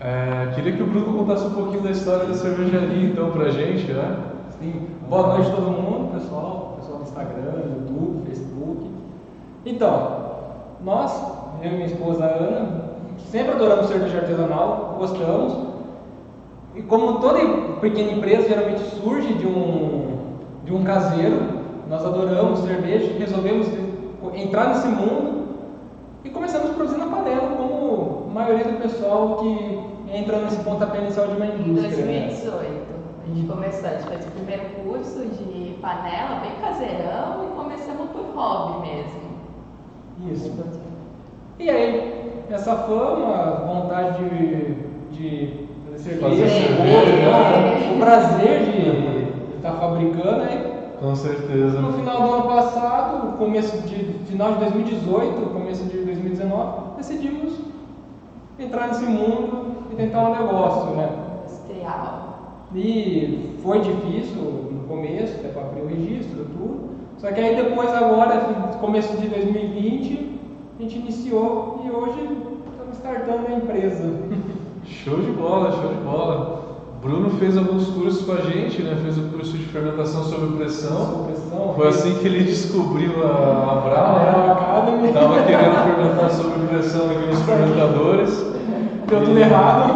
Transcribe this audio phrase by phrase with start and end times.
[0.00, 3.92] É, queria que o Bruno contasse um pouquinho da história da cervejaria, então, pra gente,
[3.92, 4.16] né?
[4.58, 4.88] Sim.
[5.08, 8.90] Boa noite a todo mundo, pessoal, pessoal do Instagram, YouTube, Facebook.
[9.64, 10.24] Então,
[10.84, 11.12] nós,
[11.62, 12.84] eu e minha esposa Ana,
[13.30, 15.56] sempre adoramos cerveja artesanal, gostamos.
[16.74, 17.38] E como toda
[17.80, 20.18] pequena empresa geralmente surge de um,
[20.64, 21.40] de um caseiro,
[21.88, 23.68] nós adoramos cerveja resolvemos
[24.34, 25.44] entrar nesse mundo
[26.24, 27.73] e começamos a produzir na panela, como a
[28.34, 32.04] maioria do pessoal que entra nesse pontapé inicial de uma Em indústria.
[32.04, 32.20] né?
[32.28, 32.84] 2018,
[33.22, 38.10] a gente começou, a gente fez o primeiro curso de panela, bem caseirão, e começamos
[38.10, 39.24] por hobby mesmo.
[40.32, 40.52] Isso.
[41.58, 44.74] E aí, essa fama, vontade de,
[45.12, 45.66] de
[46.20, 47.92] fazer cerveja, cerveja, né?
[47.94, 51.80] o prazer de estar fabricando, aí Com certeza.
[51.80, 53.96] no final do ano passado, começo de
[54.26, 57.52] final de 2018, começo de 2019, decidimos
[58.58, 61.08] entrar nesse mundo e tentar um negócio, né?
[61.42, 62.24] Industrial.
[62.74, 66.90] E foi difícil no começo, até para abrir o registro, tudo.
[67.18, 68.38] Só que aí depois agora,
[68.80, 70.40] começo de 2020,
[70.78, 72.18] a gente iniciou e hoje
[72.70, 74.04] estamos startando a empresa.
[74.84, 76.63] Show de bola, show de bola.
[77.04, 78.96] Bruno fez alguns cursos com a gente, né?
[79.02, 81.26] Fez o curso de fermentação sob pressão.
[81.26, 81.74] Pressão.
[81.76, 84.52] Foi assim que ele descobriu a, a Brau, A né?
[84.52, 85.12] Academy.
[85.12, 88.46] Tava querendo fermentar sob pressão aqui nos fermentadores.
[89.06, 89.94] Deu tudo errado.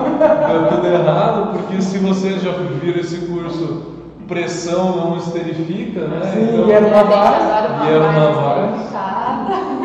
[0.50, 3.84] Deu tudo errado, porque se vocês já viram esse curso,
[4.28, 6.20] pressão não esterifica, né?
[6.30, 7.50] Sim, e era uma A gente base.
[7.50, 8.68] adora uma E era uma.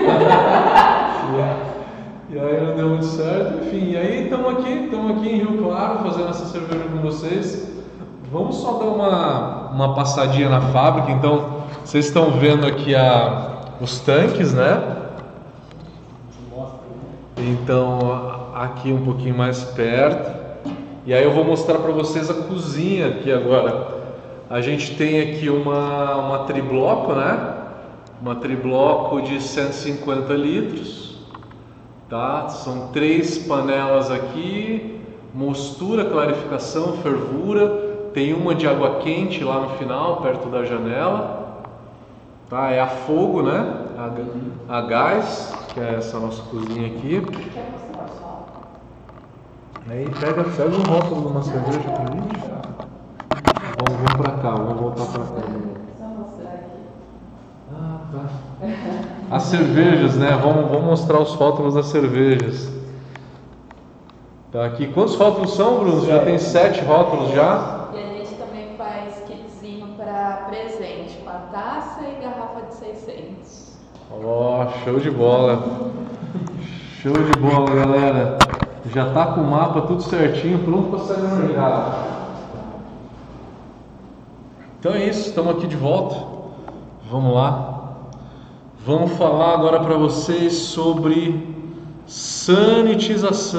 [0.01, 0.03] E
[2.45, 3.91] aí não deu muito certo, enfim.
[3.91, 7.71] E aí estamos aqui, estamos aqui em Rio Claro fazendo essa cerveja com vocês.
[8.31, 11.11] Vamos só dar uma, uma passadinha na fábrica.
[11.11, 14.81] Então, vocês estão vendo aqui a, os tanques, né?
[17.37, 20.31] Então, aqui um pouquinho mais perto.
[21.05, 23.87] E aí eu vou mostrar para vocês a cozinha aqui agora.
[24.49, 27.55] A gente tem aqui uma, uma tribloco, né?
[28.21, 31.02] Uma tribloco de 150 litros.
[32.13, 32.47] Tá?
[32.47, 35.01] São três panelas aqui,
[35.33, 37.67] mostura, clarificação, fervura.
[38.13, 41.63] Tem uma de água quente lá no final, perto da janela.
[42.47, 42.69] Tá?
[42.69, 43.87] É a fogo, né?
[43.97, 47.25] A, a gás, que é essa nossa cozinha aqui.
[49.89, 52.37] Aí pega, pega um rótulo de uma cerveja pra gente.
[53.79, 55.47] Vamos, vamos pra cá, vamos voltar pra cá.
[55.97, 56.77] Só mostrar aqui.
[57.73, 59.32] Ah, tá.
[59.43, 60.39] As cervejas, né?
[60.41, 62.71] Vamos, vamos mostrar os rótulos das cervejas.
[64.53, 64.87] Tá aqui.
[64.87, 66.05] Quantos rótulos são, Bruno?
[66.05, 67.89] Já tem sete rótulos já?
[67.93, 73.73] E a gente também faz kitzinho para presente, com a taça e garrafa de 600.
[74.23, 75.61] Ó, show de bola.
[77.01, 78.37] Show de bola, galera.
[78.95, 81.95] Já tá com o mapa tudo certinho, pronto para sair no mercado.
[84.79, 86.15] Então é isso, estamos aqui de volta.
[87.11, 87.72] Vamos lá.
[88.85, 91.41] Vamos falar agora para vocês sobre
[92.05, 93.53] sanitização.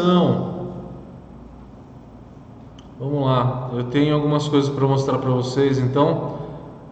[3.01, 5.79] Vamos lá, eu tenho algumas coisas para mostrar para vocês.
[5.79, 6.35] Então,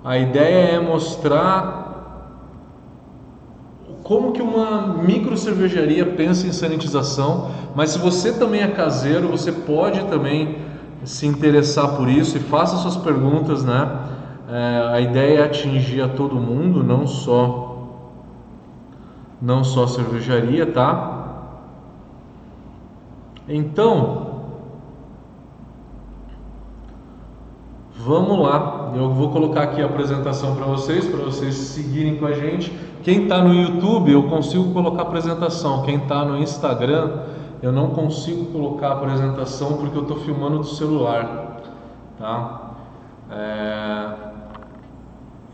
[0.02, 1.82] a ideia é mostrar
[4.02, 9.52] como que uma micro cervejaria pensa em sanitização, mas se você também é caseiro, você
[9.52, 10.56] pode também
[11.04, 13.90] se interessar por isso e faça suas perguntas, né?
[14.48, 17.71] É, a ideia é atingir a todo mundo, não só
[19.42, 21.18] não só cervejaria, tá?
[23.48, 24.32] Então,
[28.04, 32.32] Vamos lá, eu vou colocar aqui a apresentação para vocês, para vocês seguirem com a
[32.32, 32.76] gente.
[33.04, 35.82] Quem está no YouTube, eu consigo colocar a apresentação.
[35.82, 37.20] Quem está no Instagram,
[37.62, 41.60] eu não consigo colocar a apresentação porque eu estou filmando do celular,
[42.18, 42.72] tá?
[43.30, 44.31] É,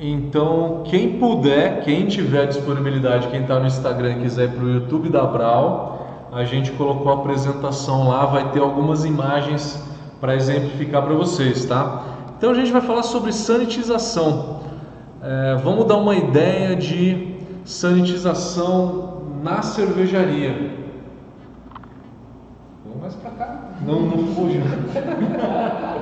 [0.01, 4.71] Então, quem puder, quem tiver disponibilidade, quem está no Instagram e quiser ir para o
[4.71, 9.83] YouTube da Brau, a gente colocou a apresentação lá, vai ter algumas imagens
[10.21, 12.05] para exemplificar para vocês, tá?
[12.37, 14.61] Então a gente vai falar sobre sanitização.
[15.21, 17.35] É, vamos dar uma ideia de
[17.65, 20.79] sanitização na cervejaria.
[22.85, 23.71] Vamos mais para cá.
[23.85, 24.61] Não, não fuja.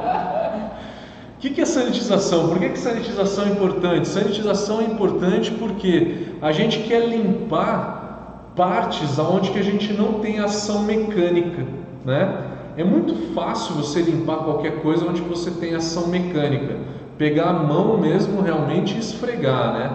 [1.36, 2.48] O que, que é sanitização?
[2.48, 4.08] Por que, que sanitização é importante?
[4.08, 10.38] Sanitização é importante porque a gente quer limpar partes aonde que a gente não tem
[10.38, 11.62] ação mecânica,
[12.06, 12.42] né?
[12.78, 16.76] É muito fácil você limpar qualquer coisa onde você tem ação mecânica.
[17.18, 19.90] Pegar a mão mesmo realmente e esfregar, né?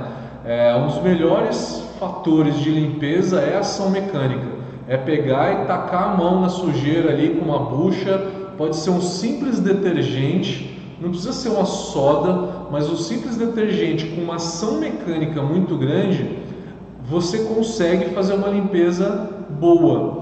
[0.46, 4.46] É, um dos melhores fatores de limpeza é ação mecânica.
[4.88, 8.28] É pegar e tacar a mão na sujeira ali com uma bucha,
[8.58, 10.71] pode ser um simples detergente,
[11.02, 16.38] não precisa ser uma soda, mas o simples detergente com uma ação mecânica muito grande,
[17.04, 20.22] você consegue fazer uma limpeza boa.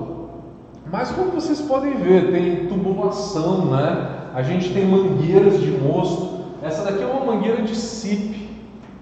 [0.90, 4.30] Mas como vocês podem ver, tem tubulação, né?
[4.34, 6.40] A gente tem mangueiras de mosto.
[6.64, 8.50] Essa daqui é uma mangueira de SIP.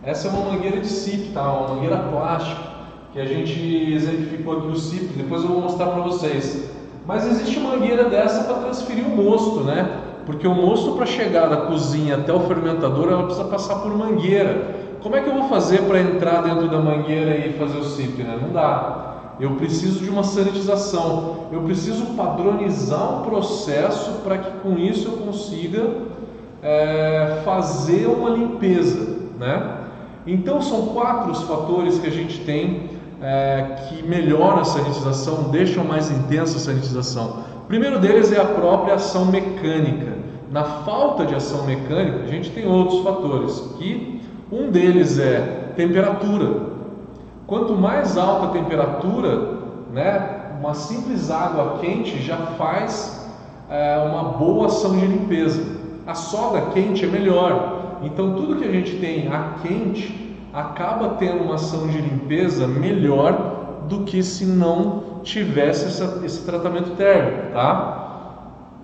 [0.03, 1.43] Essa é uma mangueira de SIP, tá?
[1.43, 2.61] Uma mangueira plástica
[3.13, 5.13] que a gente exemplificou aqui o SIP.
[5.15, 6.71] Depois eu vou mostrar para vocês.
[7.05, 10.06] Mas existe mangueira dessa para transferir o mosto, né?
[10.27, 14.75] Porque o mosto para chegar da cozinha até o fermentador, ela precisa passar por mangueira.
[15.01, 18.23] Como é que eu vou fazer para entrar dentro da mangueira e fazer o SIP,
[18.23, 18.37] né?
[18.41, 19.35] Não dá.
[19.39, 21.47] Eu preciso de uma sanitização.
[21.49, 25.91] Eu preciso padronizar um processo para que com isso eu consiga
[26.61, 29.77] é, fazer uma limpeza, né?
[30.27, 32.89] Então são quatro os fatores que a gente tem
[33.21, 37.43] é, que melhoram a sanitização, deixam mais intensa a sanitização.
[37.63, 40.16] O primeiro deles é a própria ação mecânica.
[40.51, 44.21] Na falta de ação mecânica, a gente tem outros fatores, que
[44.51, 46.77] um deles é temperatura.
[47.45, 49.57] Quanto mais alta a temperatura,
[49.91, 53.29] né, uma simples água quente já faz
[53.69, 55.61] é, uma boa ação de limpeza.
[56.05, 57.99] A soda quente é melhor.
[58.01, 63.83] Então tudo que a gente tem a quente acaba tendo uma ação de limpeza melhor
[63.87, 68.06] do que se não tivesse essa, esse tratamento térmico, tá?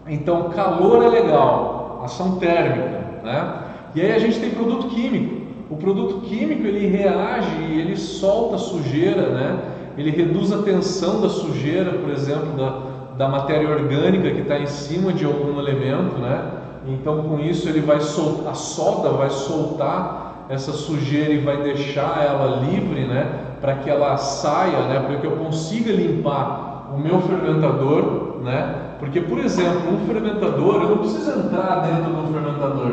[0.07, 3.53] Então, calor é legal, ação térmica, né?
[3.95, 5.43] E aí a gente tem produto químico.
[5.69, 9.59] O produto químico ele reage e ele solta sujeira, né?
[9.97, 12.81] Ele reduz a tensão da sujeira, por exemplo, da,
[13.17, 16.51] da matéria orgânica que está em cima de algum elemento, né?
[16.87, 22.25] Então, com isso ele vai soltar, a soda vai soltar essa sujeira e vai deixar
[22.25, 23.53] ela livre, né?
[23.63, 28.82] para que ela saia, né, para que eu consiga limpar o meu fermentador, né?
[28.99, 32.91] Porque, por exemplo, um fermentador, eu não preciso entrar dentro do fermentador.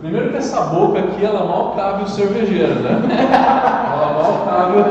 [0.00, 3.00] Primeiro que essa boca aqui, ela mal cabe o cervejeiro, né?
[3.92, 4.84] Ela mal cabe.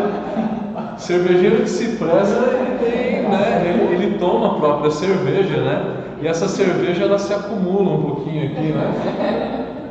[0.98, 3.63] Cervejeiro que se preza, ele tem, né?
[3.66, 5.98] Ele, ele toma a própria cerveja, né?
[6.22, 8.94] E essa cerveja, ela se acumula um pouquinho aqui, né?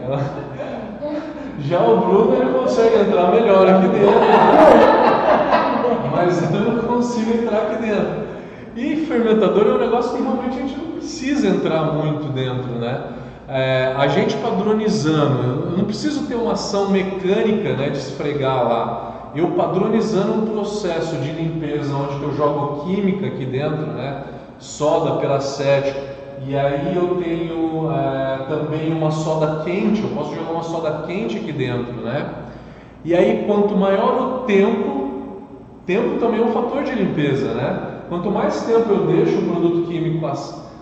[0.04, 0.20] Ela...
[1.60, 4.10] Já o Bruno, ele consegue entrar melhor aqui dentro
[6.14, 8.23] mas eu não consigo entrar aqui dentro.
[8.76, 13.02] E fermentador é um negócio que realmente a gente não precisa entrar muito dentro, né?
[13.46, 19.30] É, a gente padronizando, eu não preciso ter uma ação mecânica né, de esfregar lá.
[19.36, 24.22] Eu padronizando um processo de limpeza onde eu jogo química aqui dentro, né?
[24.58, 26.00] Soda peracético,
[26.46, 31.36] e aí eu tenho é, também uma soda quente, eu posso jogar uma soda quente
[31.36, 32.28] aqui dentro, né?
[33.04, 35.04] E aí quanto maior o tempo
[35.86, 37.93] Tempo também é um fator de limpeza, né?
[38.14, 40.24] Quanto mais tempo eu deixo o produto químico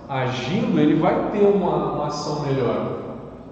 [0.06, 2.98] agindo, ele vai ter uma, uma ação melhor.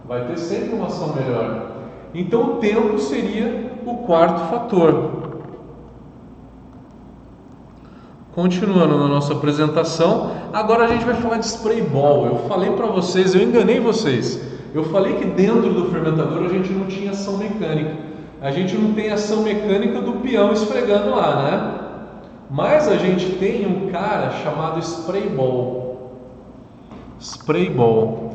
[0.06, 1.70] Vai ter sempre uma ação melhor.
[2.12, 5.12] Então o tempo seria o quarto fator.
[8.34, 12.26] Continuando na nossa apresentação, agora a gente vai falar de spray ball.
[12.26, 14.42] Eu falei para vocês, eu enganei vocês.
[14.74, 18.10] Eu falei que dentro do fermentador a gente não tinha ação mecânica
[18.40, 21.79] a gente não tem ação mecânica do peão esfregando lá, né?
[22.50, 26.10] Mas a gente tem um cara chamado spray ball.
[27.20, 28.30] Spray ball.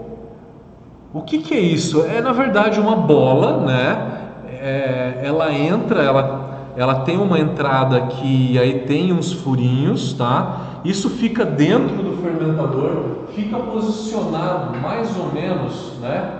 [1.13, 2.05] O que, que é isso?
[2.05, 4.21] É na verdade uma bola, né?
[4.47, 10.61] É, ela entra, ela, ela tem uma entrada que aí tem uns furinhos, tá?
[10.85, 16.31] Isso fica dentro do fermentador, fica posicionado mais ou menos, né?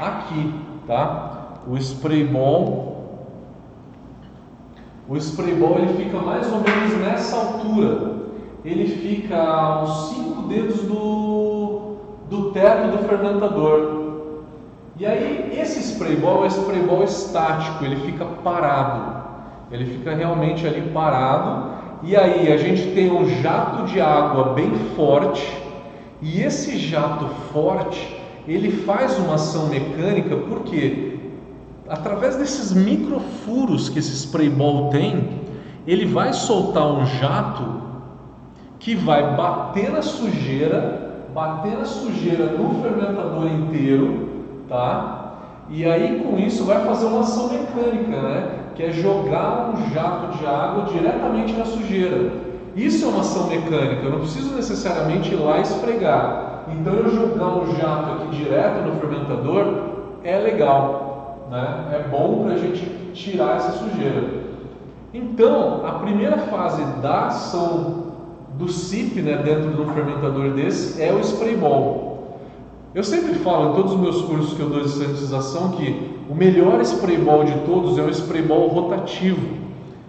[0.00, 0.52] Aqui,
[0.84, 1.58] tá?
[1.68, 2.99] O spray ball
[5.10, 8.12] o spray ball ele fica mais ou menos nessa altura.
[8.64, 11.96] Ele fica a uns 5 dedos do,
[12.30, 14.02] do teto do fermentador.
[14.96, 19.20] E aí esse spray ball é spray ball estático, ele fica parado.
[19.72, 21.72] Ele fica realmente ali parado.
[22.04, 25.44] E aí a gente tem um jato de água bem forte.
[26.22, 31.09] E esse jato forte, ele faz uma ação mecânica, por quê?
[31.90, 35.40] Através desses microfuros que esse spray ball tem,
[35.86, 37.64] ele vai soltar um jato
[38.78, 44.28] que vai bater na sujeira, bater na sujeira no fermentador inteiro,
[44.68, 45.34] tá?
[45.68, 48.50] E aí com isso vai fazer uma ação mecânica, né?
[48.76, 52.32] Que é jogar um jato de água diretamente na sujeira.
[52.76, 56.66] Isso é uma ação mecânica, eu não preciso necessariamente ir lá esfregar.
[56.68, 59.90] Então eu jogar um jato aqui direto no fermentador
[60.22, 61.09] é legal
[61.50, 61.88] né?
[61.92, 62.80] é bom para a gente
[63.12, 64.40] tirar essa sujeira.
[65.12, 68.10] Então, a primeira fase da ação
[68.54, 72.38] do SIP né, dentro de um fermentador desse é o spray ball.
[72.94, 76.34] Eu sempre falo em todos os meus cursos que eu dou de sanitização que o
[76.34, 79.58] melhor spray ball de todos é o spray ball rotativo.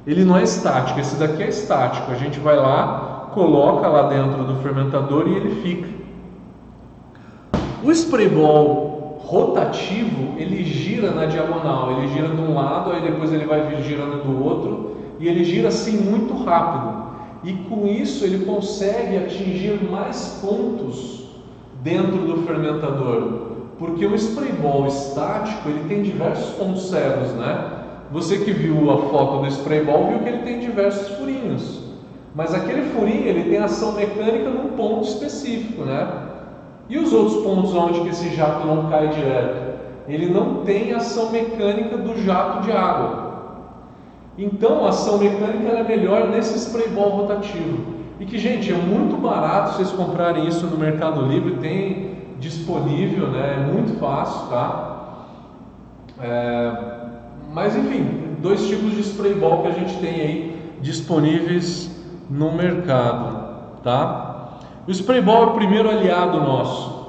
[0.05, 2.12] Ele não é estático, esse daqui é estático.
[2.12, 5.89] A gente vai lá, coloca lá dentro do fermentador e ele fica.
[7.83, 8.91] O spray ball
[9.31, 13.81] rotativo, ele gira na diagonal, ele gira de um lado, aí depois ele vai vir
[13.81, 17.01] girando do outro, e ele gira assim muito rápido.
[17.41, 21.23] E com isso ele consegue atingir mais pontos
[21.81, 27.79] dentro do fermentador, porque o spray ball estático ele tem diversos pontos cegos, né?
[28.11, 31.79] Você que viu a foto do spray ball viu que ele tem diversos furinhos,
[32.35, 36.30] mas aquele furinho ele tem ação mecânica num ponto específico, né?
[36.91, 39.79] E os outros pontos onde esse jato não cai direto?
[40.10, 43.31] Ele não tem ação mecânica do jato de água.
[44.38, 47.93] Então a ação mecânica é melhor nesse spray ball rotativo.
[48.19, 53.55] E que, gente, é muito barato vocês comprarem isso no Mercado Livre, tem disponível, né?
[53.62, 55.27] É muito fácil, tá?
[56.19, 56.71] É...
[57.53, 61.89] Mas enfim, dois tipos de spray ball que a gente tem aí disponíveis
[62.29, 64.30] no mercado, tá?
[64.88, 67.05] O spray ball é o primeiro aliado nosso.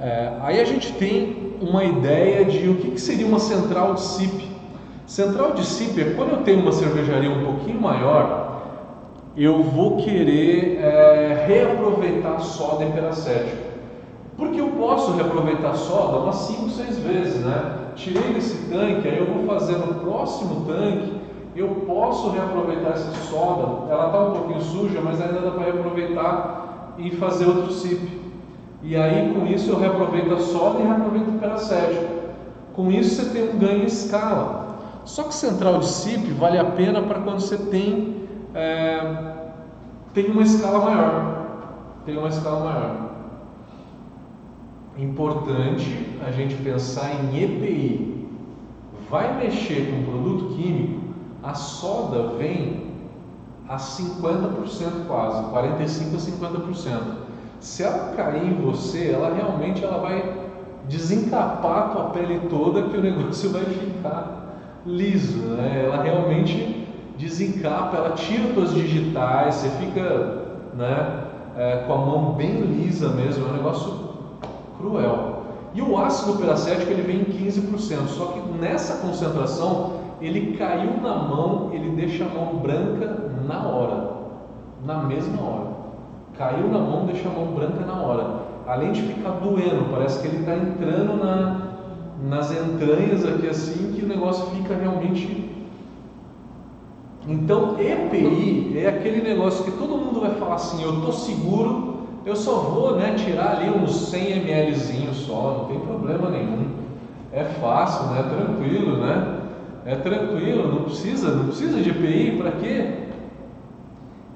[0.00, 4.00] É, aí a gente tem uma ideia de o que, que seria uma central de
[4.00, 4.48] SIP.
[5.06, 8.62] Central de SIP é quando eu tenho uma cervejaria um pouquinho maior,
[9.36, 13.68] eu vou querer é, reaproveitar soda em peracético.
[14.38, 17.90] Porque eu posso reaproveitar soda umas 5, 6 vezes, né?
[17.96, 21.12] Tirei desse tanque, aí eu vou fazer no próximo tanque,
[21.54, 26.69] eu posso reaproveitar essa soda, ela está um pouquinho suja, mas ainda dá para reaproveitar
[27.02, 28.20] e fazer outro CIP.
[28.82, 32.20] E aí com isso eu reaproveito a soda e reaproveito o peracético.
[32.72, 34.78] Com isso você tem um ganho em escala.
[35.04, 39.34] Só que central de CIP vale a pena para quando você tem, é,
[40.14, 41.46] tem uma escala maior.
[42.04, 43.10] Tem uma escala maior.
[44.98, 48.28] Importante a gente pensar em EPI.
[49.08, 51.00] Vai mexer com produto químico,
[51.42, 52.89] a soda vem
[53.70, 57.00] a 50% quase, 45 a 50%.
[57.60, 60.48] Se ela cair em você, ela realmente ela vai
[60.88, 65.84] desencapar a tua pele toda que o negócio vai ficar liso, né?
[65.86, 70.02] Ela realmente desencapa, ela tira tuas digitais, você fica,
[70.74, 71.24] né,
[71.56, 74.10] é, com a mão bem lisa mesmo, é um negócio
[74.78, 75.44] cruel.
[75.74, 81.14] E o ácido peracético ele vem em 15%, só que nessa concentração ele caiu na
[81.14, 84.10] mão, ele deixa a mão branca na hora,
[84.84, 85.70] na mesma hora.
[86.36, 88.26] Caiu na mão, deixa a mão branca na hora.
[88.66, 91.70] Além de ficar doendo, parece que ele está entrando na,
[92.28, 95.50] nas entranhas aqui assim, que o negócio fica realmente.
[97.28, 102.36] Então, EPI é aquele negócio que todo mundo vai falar assim: eu estou seguro, eu
[102.36, 104.74] só vou né, tirar ali uns 100 ml
[105.14, 106.66] só, não tem problema nenhum.
[107.32, 108.22] É fácil, né?
[108.22, 109.40] Tranquilo, né?
[109.84, 112.99] É tranquilo, não precisa, não precisa de EPI, para quê?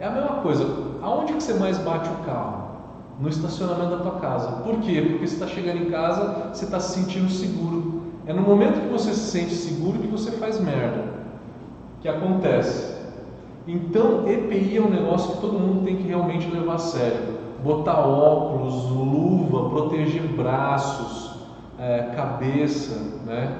[0.04, 0.66] É a mesma coisa.
[1.00, 2.64] Aonde que você mais bate o carro?
[3.18, 4.50] No estacionamento da tua casa.
[4.62, 5.00] Por quê?
[5.00, 8.02] Porque você está chegando em casa, você está se sentindo seguro.
[8.26, 11.04] É no momento que você se sente seguro que você faz merda.
[12.02, 13.02] Que acontece.
[13.66, 17.38] Então, EPI é um negócio que todo mundo tem que realmente levar a sério.
[17.64, 21.34] Botar óculos, luva, proteger braços,
[21.78, 23.56] é, cabeça, né?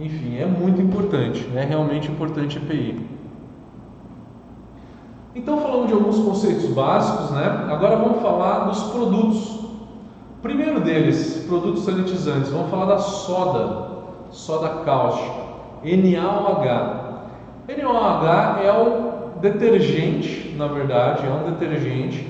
[0.00, 1.48] Enfim, é muito importante.
[1.54, 3.15] É realmente importante EPI.
[5.36, 7.66] Então falamos de alguns conceitos básicos, né?
[7.68, 9.60] Agora vamos falar dos produtos.
[10.40, 12.48] Primeiro deles, produtos sanitizantes.
[12.50, 13.86] Vamos falar da soda,
[14.30, 15.36] soda cáustica,
[15.84, 16.64] NaOH.
[17.68, 22.26] NaOH é um detergente, na verdade, é um detergente.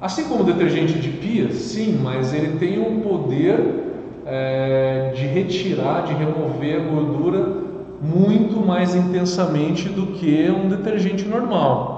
[0.00, 6.04] Assim como o detergente de pia, sim, mas ele tem o poder é, de retirar,
[6.04, 7.66] de remover a gordura
[8.00, 11.95] muito mais intensamente do que um detergente normal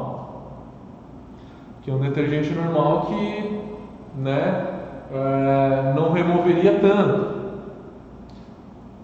[1.89, 3.63] que é um detergente normal que
[4.17, 4.67] né,
[5.11, 7.39] é, não removeria tanto.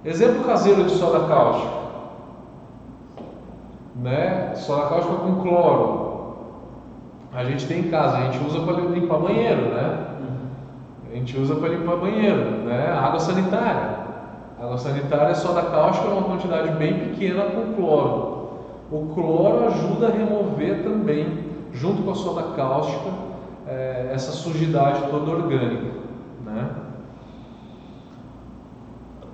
[0.05, 1.73] Exemplo caseiro de soda cáustica.
[3.97, 4.55] Né?
[4.57, 6.35] Soda cáustica com cloro.
[7.33, 10.07] A gente tem em casa, a gente usa para limpar banheiro, né?
[11.11, 12.93] A gente usa para limpar banheiro, né?
[12.93, 13.99] Água sanitária.
[14.61, 18.51] Água sanitária é soda cáustica uma quantidade bem pequena com cloro.
[18.93, 23.11] O cloro ajuda a remover também junto com a soda cáustica,
[23.67, 25.91] é, essa sujidade toda orgânica.
[26.45, 26.71] Né?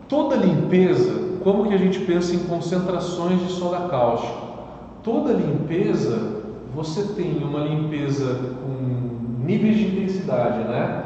[0.09, 4.51] Toda limpeza, como que a gente pensa em concentrações de soda cáustica?
[5.03, 6.43] Toda limpeza,
[6.75, 11.05] você tem uma limpeza com níveis de intensidade, né?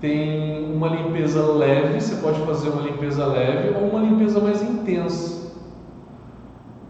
[0.00, 5.37] Tem uma limpeza leve, você pode fazer uma limpeza leve ou uma limpeza mais intensa.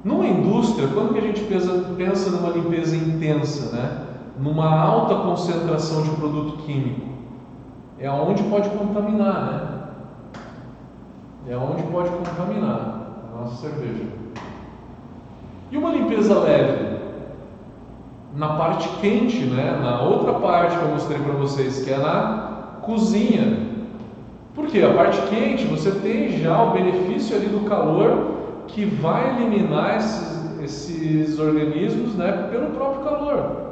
[0.08, 4.06] Numa indústria, quando que a gente pensa, pensa numa limpeza intensa, né?
[4.40, 7.08] Numa alta concentração de produto químico,
[7.98, 9.42] é onde pode contaminar,
[11.46, 11.52] né?
[11.52, 14.06] É onde pode contaminar a nossa cerveja.
[15.70, 16.96] E uma limpeza leve?
[18.34, 19.78] Na parte quente, né?
[19.82, 23.68] Na outra parte que eu mostrei para vocês, que é na cozinha.
[24.54, 28.27] Porque a parte quente você tem já o benefício ali do calor
[28.68, 33.68] que vai eliminar esses, esses organismos né, pelo próprio calor.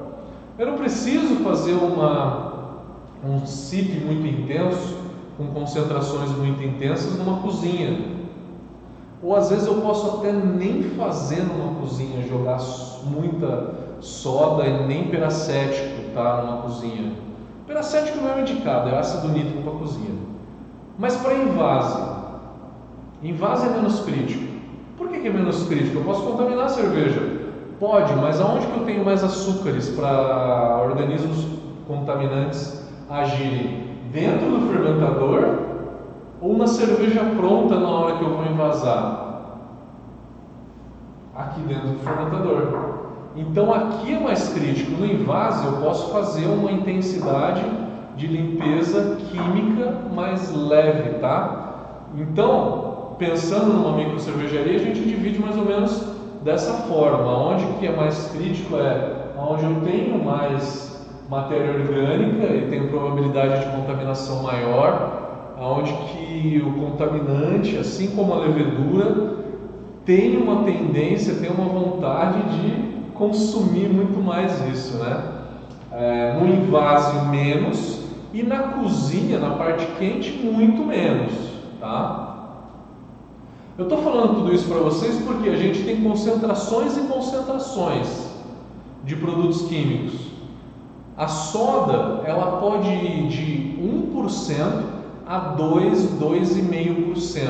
[0.59, 2.81] Eu não preciso fazer uma,
[3.25, 4.97] um SIP muito intenso,
[5.37, 8.17] com concentrações muito intensas numa cozinha.
[9.23, 12.59] Ou às vezes eu posso até nem fazer numa cozinha, jogar
[13.05, 17.13] muita soda e nem peracético tá, numa cozinha.
[17.67, 20.15] Peracético não é indicado, é ácido nítrico para cozinha.
[20.99, 22.03] Mas para invase,
[23.23, 24.46] invase é menos crítico.
[25.17, 25.99] Que, que é menos crítico?
[25.99, 27.23] Eu posso contaminar a cerveja?
[27.81, 31.47] Pode, mas aonde que eu tenho mais açúcares para organismos
[31.87, 33.87] contaminantes agirem?
[34.13, 35.59] Dentro do fermentador
[36.41, 39.25] ou na cerveja pronta na hora que eu vou envasar?
[41.35, 42.97] Aqui dentro do fermentador.
[43.37, 44.93] Então aqui é mais crítico.
[44.93, 47.65] No invase eu posso fazer uma intensidade
[48.17, 52.05] de limpeza química mais leve, tá?
[52.17, 52.86] Então,
[53.19, 57.53] pensando numa micro cervejaria, a gente divide mais ou menos dessa forma.
[57.53, 63.65] Onde que é mais crítico é onde eu tenho mais matéria orgânica e tenho probabilidade
[63.65, 69.37] de contaminação maior, aonde que o contaminante, assim como a levedura,
[70.05, 75.21] tem uma tendência, tem uma vontade de consumir muito mais isso, né?
[75.93, 81.33] É, no invásio menos e na cozinha, na parte quente, muito menos,
[81.81, 82.26] tá?
[83.79, 88.31] Eu estou falando tudo isso para vocês porque a gente tem concentrações e concentrações
[89.05, 90.15] de produtos químicos.
[91.15, 93.77] A soda ela pode ir de
[94.15, 94.83] 1%
[95.27, 97.49] a 2, 2,5%,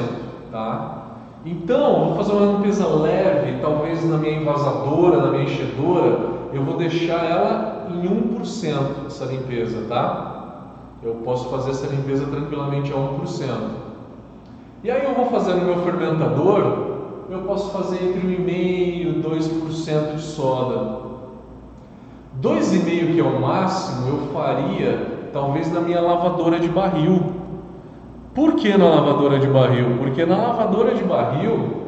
[0.51, 1.03] tá?
[1.45, 6.19] Então, vou fazer uma limpeza leve, talvez na minha envasadora, na minha enchedora,
[6.53, 8.03] eu vou deixar ela em
[8.41, 10.63] 1% essa limpeza, tá?
[11.05, 13.86] Eu posso fazer essa limpeza tranquilamente a 1%.
[14.85, 16.87] E aí eu vou fazer no meu fermentador,
[17.29, 21.07] eu posso fazer entre 1,5% e 2% de soda.
[22.41, 27.35] 2,5% que é o máximo, eu faria talvez na minha lavadora de barril.
[28.35, 29.97] Por que na lavadora de barril?
[29.99, 31.87] Porque na lavadora de barril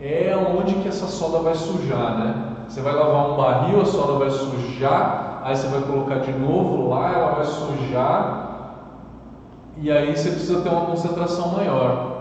[0.00, 2.34] é onde que essa soda vai sujar, né?
[2.68, 6.88] Você vai lavar um barril, a soda vai sujar, aí você vai colocar de novo
[6.88, 8.51] lá, ela vai sujar,
[9.78, 12.12] e aí você precisa ter uma concentração maior.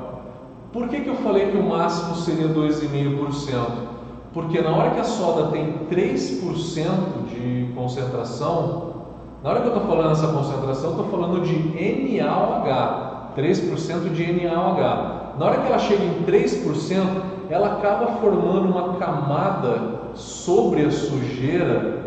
[0.72, 3.92] Por que, que eu falei que o máximo seria 2,5%?
[4.34, 8.92] Porque na hora que a soda tem 3% de concentração,
[9.44, 15.38] na hora que eu estou falando essa concentração, estou falando de NaOH, 3% de NaOH.
[15.38, 17.06] Na hora que ela chega em 3%,
[17.50, 22.02] ela acaba formando uma camada sobre a sujeira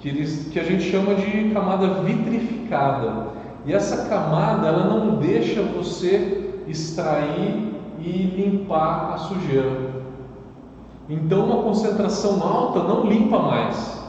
[0.00, 3.39] que, eles, que a gente chama de camada vitrificada.
[3.66, 9.90] E essa camada ela não deixa você extrair e limpar a sujeira.
[11.08, 14.00] Então uma concentração alta não limpa mais.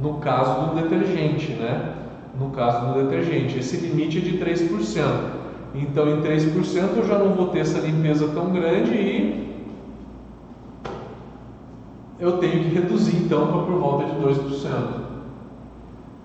[0.00, 1.94] No caso do detergente, né?
[2.38, 5.34] No caso do detergente, esse limite é de 3%.
[5.74, 9.44] Então em 3% eu já não vou ter essa limpeza tão grande e
[12.18, 14.70] eu tenho que reduzir então para por volta de 2%.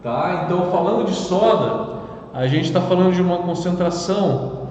[0.04, 0.44] Tá?
[0.46, 2.00] Então falando de soda,
[2.34, 4.70] a gente está falando de uma concentração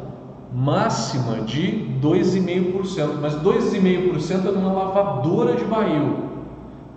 [0.52, 6.28] máxima de 2,5%, mas 2,5% é numa lavadora de barril.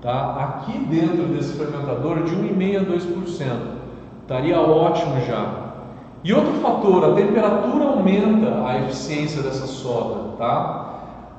[0.02, 0.36] Tá?
[0.36, 3.82] Aqui dentro desse fermentador, de 1,5% a 2%.
[4.22, 5.72] Estaria ótimo já.
[6.24, 10.38] E outro fator, a temperatura aumenta a eficiência dessa soda.
[10.38, 10.92] Tá?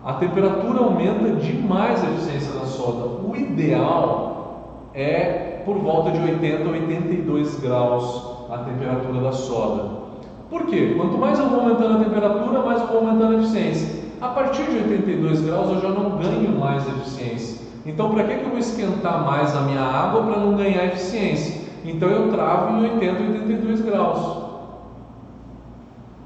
[0.04, 3.06] A temperatura aumenta demais a eficiência da soda.
[3.24, 10.02] O ideal é por volta de 80 a 82 graus a temperatura da soda.
[10.50, 10.94] Por quê?
[10.96, 14.02] Quanto mais eu vou aumentando a temperatura, mais eu vou aumentando a eficiência.
[14.20, 17.66] A partir de 82 graus eu já não ganho mais eficiência.
[17.86, 21.62] Então, para que, que eu vou esquentar mais a minha água para não ganhar eficiência?
[21.84, 24.42] Então, eu travo em 80, 82 graus.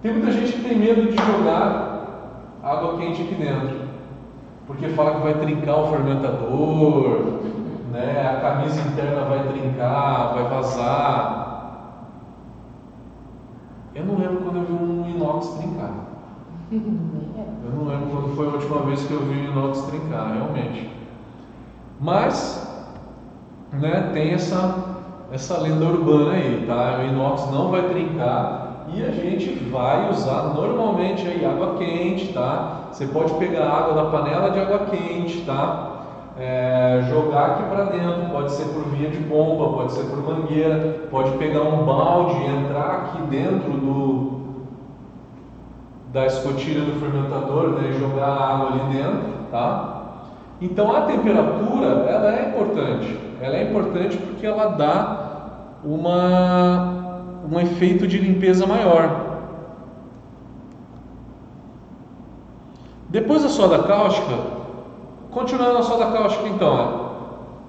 [0.02, 1.96] Tem muita gente que tem medo de jogar
[2.62, 3.86] água quente aqui dentro,
[4.66, 7.40] porque fala que vai trincar o fermentador,
[7.92, 8.36] né?
[8.36, 11.45] a camisa interna vai trincar, vai vazar.
[13.96, 15.94] Eu não lembro quando eu vi um inox trincar.
[16.70, 20.88] Eu não lembro quando foi a última vez que eu vi um inox trincar, realmente.
[22.00, 22.88] Mas,
[23.72, 24.84] né, tem essa,
[25.32, 27.00] essa lenda urbana aí, tá?
[27.00, 32.88] O inox não vai trincar e a gente vai usar normalmente aí água quente, tá?
[32.92, 35.95] Você pode pegar água da panela de água quente, tá?
[36.38, 41.08] É, jogar aqui para dentro, pode ser por via de bomba, pode ser por mangueira,
[41.10, 44.36] pode pegar um balde e entrar aqui dentro do
[46.12, 50.02] da escotilha do fermentador né, e jogar a água ali dentro, tá?
[50.60, 56.96] Então a temperatura ela é importante, ela é importante porque ela dá uma
[57.50, 59.24] um efeito de limpeza maior.
[63.08, 64.55] Depois da soda cáustica,
[65.36, 66.86] Continuando na soda cáustica, então, é,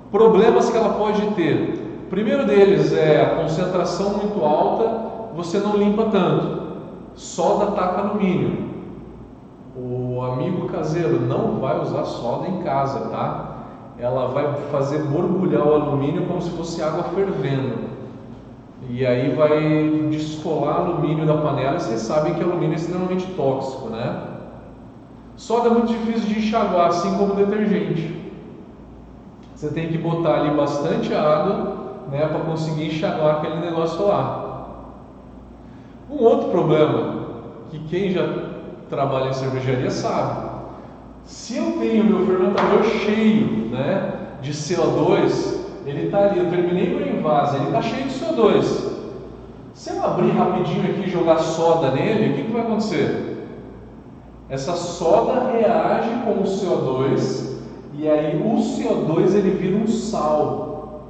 [0.10, 2.06] problemas que ela pode ter.
[2.06, 6.62] O primeiro deles é a concentração muito alta, você não limpa tanto.
[7.14, 8.70] Soda taca alumínio.
[9.76, 13.58] O amigo caseiro não vai usar soda em casa, tá?
[14.00, 17.80] Ela vai fazer borbulhar o alumínio como se fosse água fervendo.
[18.90, 23.90] E aí vai descolar alumínio da panela e vocês sabem que alumínio é extremamente tóxico,
[23.90, 24.37] né?
[25.38, 28.18] Soda é muito difícil de enxaguar, assim como detergente.
[29.56, 31.78] Você tem que botar ali bastante água
[32.12, 34.48] né, para conseguir enxaguar aquele negócio lá.
[36.10, 37.28] Um outro problema
[37.70, 38.28] que quem já
[38.90, 40.48] trabalha em cervejaria sabe.
[41.24, 47.18] Se eu tenho meu fermentador cheio né, de CO2, ele está ali, eu terminei meu
[47.18, 48.88] invase, ele está cheio de CO2.
[49.74, 53.27] Se eu abrir rapidinho aqui e jogar soda nele, o que, que vai acontecer?
[54.50, 57.58] Essa soda reage com o CO2
[57.96, 61.02] e aí o CO2 ele vira um sal.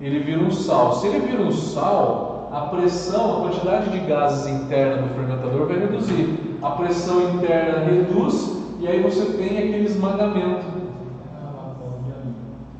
[0.00, 0.94] Ele vira um sal.
[0.94, 5.78] Se ele vira um sal, a pressão, a quantidade de gases interna do fermentador vai
[5.78, 6.58] reduzir.
[6.62, 10.66] A pressão interna reduz e aí você tem aquele esmagamento.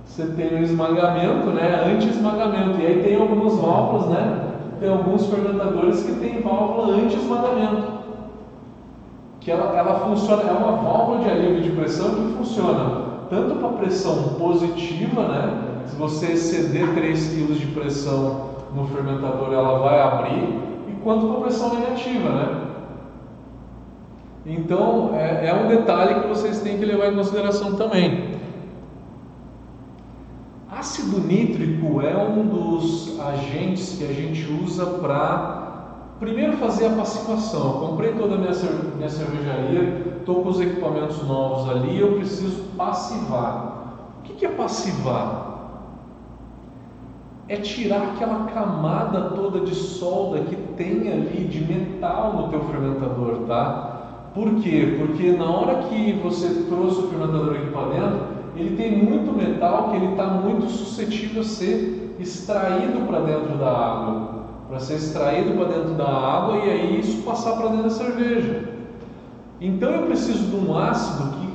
[0.06, 1.84] Você tem o esmagamento, né?
[1.94, 2.80] Anti-esmagamento.
[2.80, 4.48] E aí tem algumas válvulas, né?
[4.80, 7.95] Tem alguns fermentadores que tem válvula anti-esmagamento
[9.46, 13.68] que ela, ela funciona, é uma válvula de alívio de pressão que funciona tanto para
[13.78, 15.84] pressão positiva, né?
[15.86, 20.48] Se você exceder 3 kg de pressão no fermentador, ela vai abrir,
[20.88, 22.62] e quanto para pressão negativa, né?
[24.44, 28.32] Então, é, é um detalhe que vocês têm que levar em consideração também.
[30.68, 35.65] Ácido nítrico é um dos agentes que a gente usa para
[36.18, 37.66] Primeiro fazer a pacificação.
[37.66, 38.52] Eu comprei toda a minha,
[38.96, 44.20] minha cervejaria, estou com os equipamentos novos ali, eu preciso passivar.
[44.20, 45.44] O que é passivar?
[47.48, 53.40] É tirar aquela camada toda de solda que tem ali de metal no teu fermentador,
[53.46, 54.30] tá?
[54.34, 54.96] Por quê?
[54.98, 58.20] Porque na hora que você trouxe o fermentador aqui para dentro,
[58.56, 63.70] ele tem muito metal que ele está muito suscetível a ser extraído para dentro da
[63.70, 67.90] água para ser extraído para dentro da água e aí isso passar para dentro da
[67.90, 68.68] cerveja.
[69.60, 71.48] Então eu preciso de um ácido que,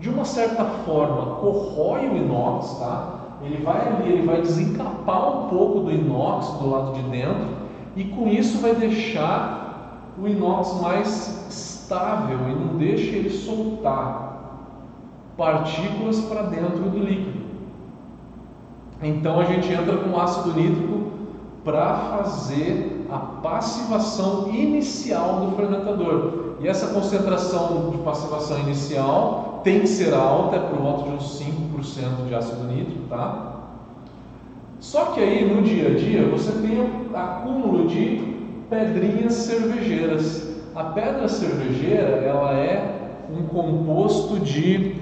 [0.00, 3.14] de uma certa forma, corrói o inox, tá?
[3.42, 7.46] Ele vai ali, ele vai desencapar um pouco do inox do lado de dentro
[7.94, 14.28] e com isso vai deixar o inox mais estável e não deixa ele soltar
[15.36, 17.38] partículas para dentro do líquido.
[19.00, 21.07] Então a gente entra com ácido nítrico
[21.68, 26.54] para fazer a passivação inicial do fermentador.
[26.60, 31.38] E essa concentração de passivação inicial tem que ser alta, é por volta de uns
[31.38, 33.56] 5% de ácido nítrico, tá?
[34.80, 38.38] Só que aí no dia a dia você tem acúmulo de
[38.70, 40.48] pedrinhas cervejeiras.
[40.74, 44.96] A pedra cervejeira ela é um composto de,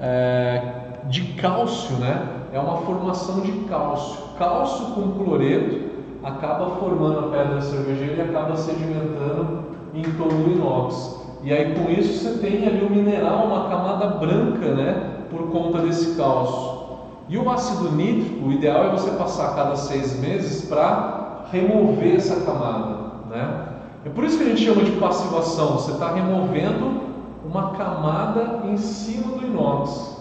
[0.00, 0.62] é,
[1.04, 2.26] de cálcio, né?
[2.52, 4.18] É uma formação de cálcio.
[4.36, 5.87] Cálcio com cloreto
[6.22, 11.18] acaba formando a pedra cervejeira e acaba sedimentando em do inox.
[11.42, 15.78] E aí com isso você tem ali o mineral, uma camada branca, né, por conta
[15.78, 16.78] desse cálcio.
[17.28, 22.16] E o ácido nítrico, o ideal é você passar a cada seis meses para remover
[22.16, 22.96] essa camada,
[23.28, 23.64] né?
[24.04, 25.72] É por isso que a gente chama de passivação.
[25.72, 27.02] Você está removendo
[27.44, 30.16] uma camada em cima do inox,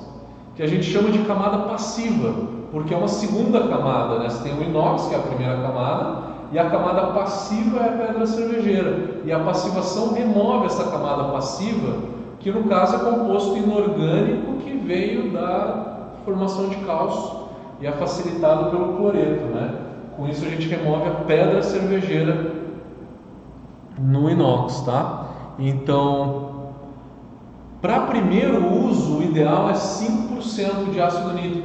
[0.55, 4.30] que a gente chama de camada passiva porque é uma segunda camada, né?
[4.30, 8.08] Você tem o inox, que é a primeira camada, e a camada passiva é a
[8.08, 9.21] pedra cervejeira.
[9.25, 11.97] E a passivação remove essa camada passiva,
[12.39, 17.47] que no caso é composto inorgânico que veio da formação de cálcio
[17.80, 19.73] e é facilitado pelo cloreto, né?
[20.15, 22.53] Com isso a gente remove a pedra cervejeira
[23.99, 25.25] no inox, tá?
[25.60, 26.47] Então,
[27.82, 31.57] para primeiro uso, o ideal é 5% de ácido nítrico.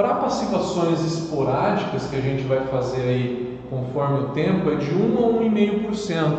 [0.00, 5.18] Para passivações esporádicas que a gente vai fazer aí conforme o tempo, é de 1
[5.18, 6.38] a 1,5%.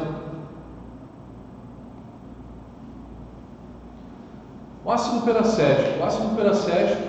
[4.83, 5.99] O ácido peracético.
[5.99, 7.03] O ácido peracético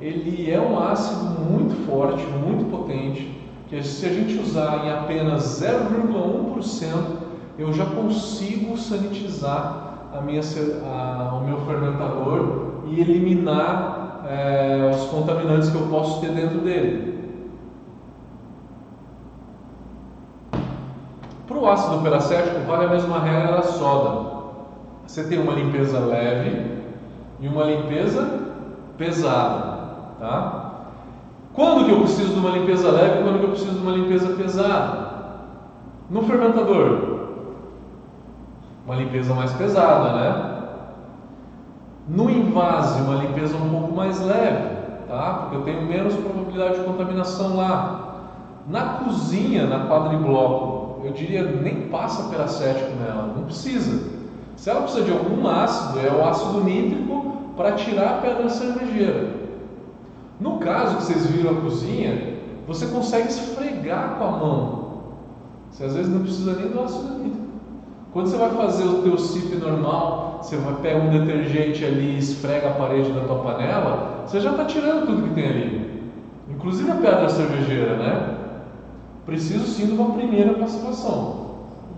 [0.00, 3.30] ele é um ácido muito forte, muito potente,
[3.68, 7.16] que se a gente usar em apenas 0,1%,
[7.58, 10.40] eu já consigo sanitizar a minha,
[10.86, 17.12] a, o meu fermentador e eliminar é, os contaminantes que eu posso ter dentro dele.
[21.46, 24.32] Para o ácido peracético vale a mesma regra da soda.
[25.06, 26.82] Você tem uma limpeza leve
[27.40, 28.40] e uma limpeza
[28.96, 29.72] pesada.
[30.18, 30.72] Tá?
[31.52, 33.92] Quando que eu preciso de uma limpeza leve e quando que eu preciso de uma
[33.92, 35.12] limpeza pesada?
[36.08, 37.28] No fermentador,
[38.86, 40.51] uma limpeza mais pesada, né?
[42.08, 44.76] No invase, uma limpeza um pouco mais leve,
[45.08, 45.34] tá?
[45.34, 47.98] Porque eu tenho menos probabilidade de contaminação lá.
[48.68, 54.10] Na cozinha, na quadribloco, eu diria nem passa peracético nela, não precisa.
[54.56, 59.42] Se ela precisa de algum ácido, é o ácido nítrico para tirar a pedra cervejeira.
[60.40, 62.36] No caso que vocês viram a cozinha,
[62.66, 64.82] você consegue esfregar com a mão.
[65.70, 67.41] Você às vezes não precisa nem do ácido nítrico.
[68.12, 72.18] Quando você vai fazer o teu sip normal, você vai pegar um detergente ali e
[72.18, 76.12] esfrega a parede da tua panela, você já está tirando tudo que tem ali.
[76.50, 78.36] Inclusive a pedra cervejeira, né?
[79.24, 81.52] Preciso sim de uma primeira passivação.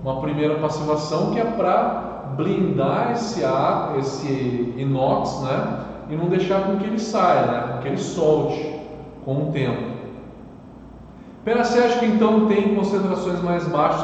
[0.04, 5.78] Uma primeira passivação que é para blindar esse ar, esse inox, né?
[6.10, 7.72] e não deixar com que ele saia, né?
[7.72, 8.80] com que ele solte
[9.24, 9.94] com o tempo.
[11.44, 14.02] Peracético então tem concentrações mais baixas,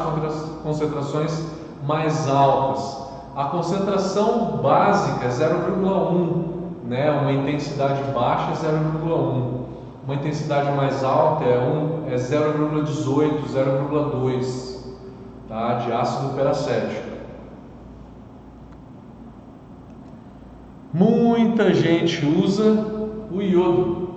[0.62, 1.59] concentrações
[1.90, 3.10] mais altas.
[3.34, 6.44] A concentração básica é 0,1,
[6.86, 7.10] né?
[7.10, 9.60] uma intensidade baixa é 0,1.
[10.04, 14.78] Uma intensidade mais alta é, um, é 0,18, 0,2
[15.48, 15.74] tá?
[15.74, 17.10] de ácido peracético.
[20.92, 22.86] Muita gente usa
[23.32, 24.08] o iodo,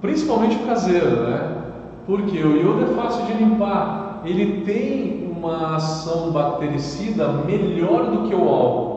[0.00, 1.58] principalmente o caseiro, né?
[2.06, 5.11] Porque o iodo é fácil de limpar, ele tem
[5.42, 8.92] uma ação bactericida melhor do que o álcool.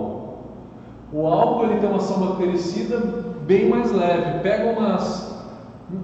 [1.11, 2.99] O álcool ele tem uma ação bactericida
[3.47, 5.33] bem mais leve, pega umas.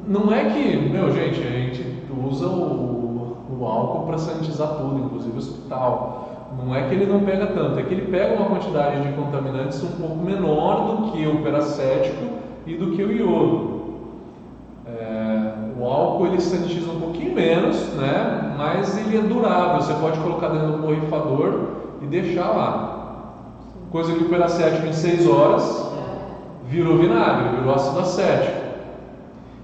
[0.08, 1.86] Não é que, meu gente, a gente
[2.28, 6.50] usa o, o álcool para sanitizar tudo, inclusive o hospital.
[6.58, 9.82] Não é que ele não pega tanto, é que ele pega uma quantidade de contaminantes
[9.84, 12.26] um pouco menor do que o peracético
[12.66, 13.81] e do que o iodo.
[15.82, 18.54] O álcool ele sanitiza um pouquinho menos, né?
[18.56, 19.82] mas ele é durável.
[19.82, 21.54] Você pode colocar dentro do borrifador
[22.04, 22.98] e deixar lá.
[23.92, 25.92] Coisa que o peracético em 6 horas
[26.68, 28.62] virou vinagre, virou ácido acético.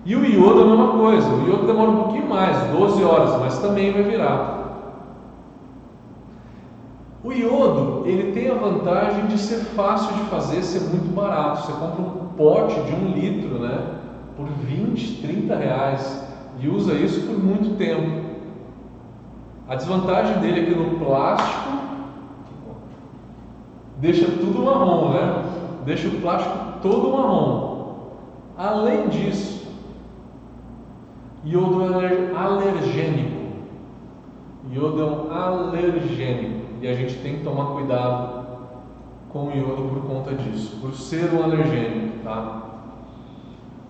[0.05, 1.29] E o iodo é a mesma coisa.
[1.29, 4.57] O iodo demora um pouquinho mais, 12 horas, mas também vai virar.
[7.23, 11.67] O iodo, ele tem a vantagem de ser fácil de fazer, ser muito barato.
[11.67, 13.97] Você compra um pote de um litro, né,
[14.37, 16.23] por 20, 30 reais
[16.59, 18.27] e usa isso por muito tempo.
[19.67, 21.77] A desvantagem dele é que no plástico
[23.97, 25.43] deixa tudo marrom, né?
[25.85, 27.87] Deixa o plástico todo marrom.
[28.55, 29.67] Além disso,
[31.43, 31.83] iodo
[32.35, 33.37] alergênico.
[34.71, 38.45] Iodo é um alergênico e a gente tem que tomar cuidado
[39.29, 42.66] com o iodo por conta disso, por ser um alergênico, tá?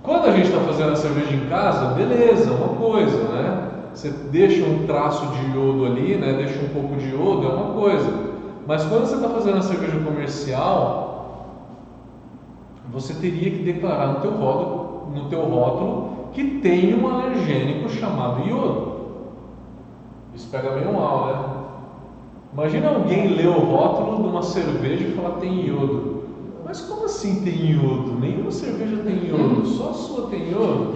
[0.07, 3.71] Quando a gente está fazendo a cerveja em casa, beleza, uma coisa, né?
[3.93, 6.31] Você deixa um traço de iodo ali, né?
[6.31, 8.09] Deixa um pouco de iodo, é uma coisa.
[8.65, 11.57] Mas quando você está fazendo a cerveja comercial,
[12.89, 18.47] você teria que declarar no teu rótulo, no teu rótulo que tem um alergênico chamado
[18.47, 18.91] iodo.
[20.33, 21.33] Isso pega meio mal, né?
[22.53, 26.16] Imagina alguém ler o rótulo de uma cerveja e falar tem iodo.
[26.67, 28.19] Mas como assim tem iodo?
[28.19, 30.95] Nenhuma cerveja tem iodo, só a sua tem iodo.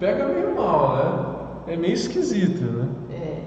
[0.00, 1.72] Pega meio mal, né?
[1.74, 2.88] É meio esquisito, né?
[3.12, 3.42] É.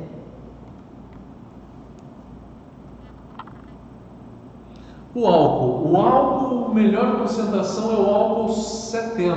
[5.13, 5.91] O álcool.
[5.91, 9.35] O álcool, melhor concentração é o álcool 70.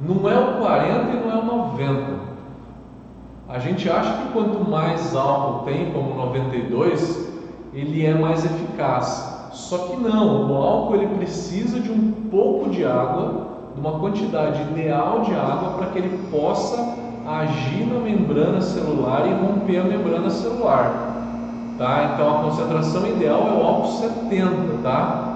[0.00, 2.22] Não é o 40 e não é o 90.
[3.48, 7.30] A gente acha que quanto mais álcool tem, como 92,
[7.72, 9.31] ele é mais eficaz.
[9.52, 14.62] Só que não, o álcool ele precisa de um pouco de água, de uma quantidade
[14.62, 20.30] ideal de água para que ele possa agir na membrana celular e romper a membrana
[20.30, 21.10] celular.
[21.76, 22.12] Tá?
[22.14, 25.28] Então a concentração ideal é o álcool 70, tá?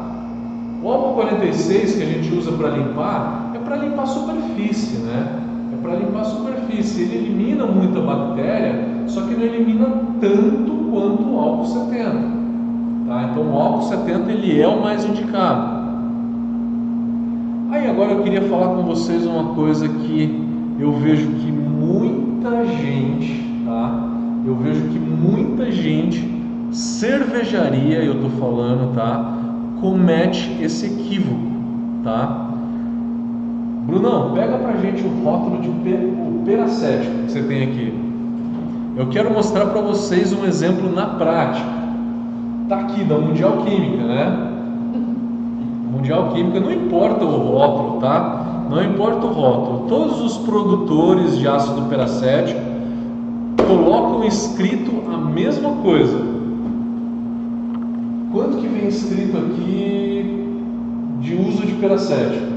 [0.82, 5.42] O álcool 46 que a gente usa para limpar é para limpar a superfície, né?
[5.74, 7.02] É para limpar a superfície.
[7.02, 9.86] Ele elimina muita bactéria, só que não elimina
[10.20, 12.45] tanto quanto o álcool 70.
[13.06, 13.28] Tá?
[13.30, 15.76] Então o álcool 70 ele é o mais indicado.
[17.70, 20.44] Aí agora eu queria falar com vocês uma coisa que
[20.78, 24.08] eu vejo que muita gente, tá?
[24.44, 26.26] Eu vejo que muita gente,
[26.72, 29.36] cervejaria, eu tô falando, tá?
[29.80, 31.50] Comete esse equívoco,
[32.02, 32.46] tá?
[33.86, 37.94] Brunão, pega pra gente o rótulo de o peracético que você tem aqui.
[38.96, 41.75] Eu quero mostrar para vocês um exemplo na prática.
[42.68, 44.50] Tá aqui da Mundial Química, né?
[45.92, 48.64] Mundial Química, não importa o rótulo, tá?
[48.68, 49.86] Não importa o rótulo.
[49.88, 52.60] Todos os produtores de ácido peracético
[53.68, 56.18] colocam escrito a mesma coisa.
[58.32, 60.58] Quanto que vem escrito aqui
[61.20, 62.56] de uso de peracético?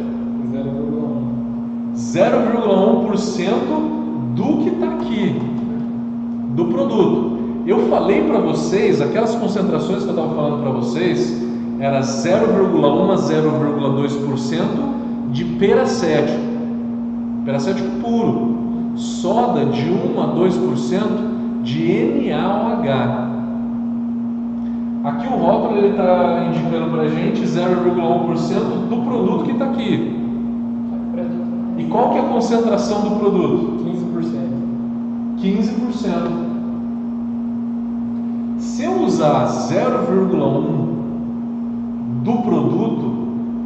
[1.96, 5.40] 0,1% do que está aqui,
[6.56, 7.39] do produto.
[7.70, 11.40] Eu falei para vocês, aquelas concentrações que eu estava falando para vocês,
[11.80, 16.40] era 0,1 a 0,2% de peracético,
[17.46, 18.56] peracético puro,
[18.96, 23.30] soda de 1 a 2% de NaOH.
[25.04, 30.18] Aqui o rótulo está indicando para a gente 0,1% do produto que está aqui.
[31.78, 33.86] E qual que é a concentração do produto?
[33.86, 35.38] 15%.
[35.40, 36.49] 15%.
[38.60, 40.24] Se eu usar 0,1
[42.24, 43.20] do produto,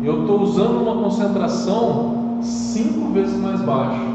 [0.03, 4.05] eu estou usando uma concentração cinco vezes mais baixa.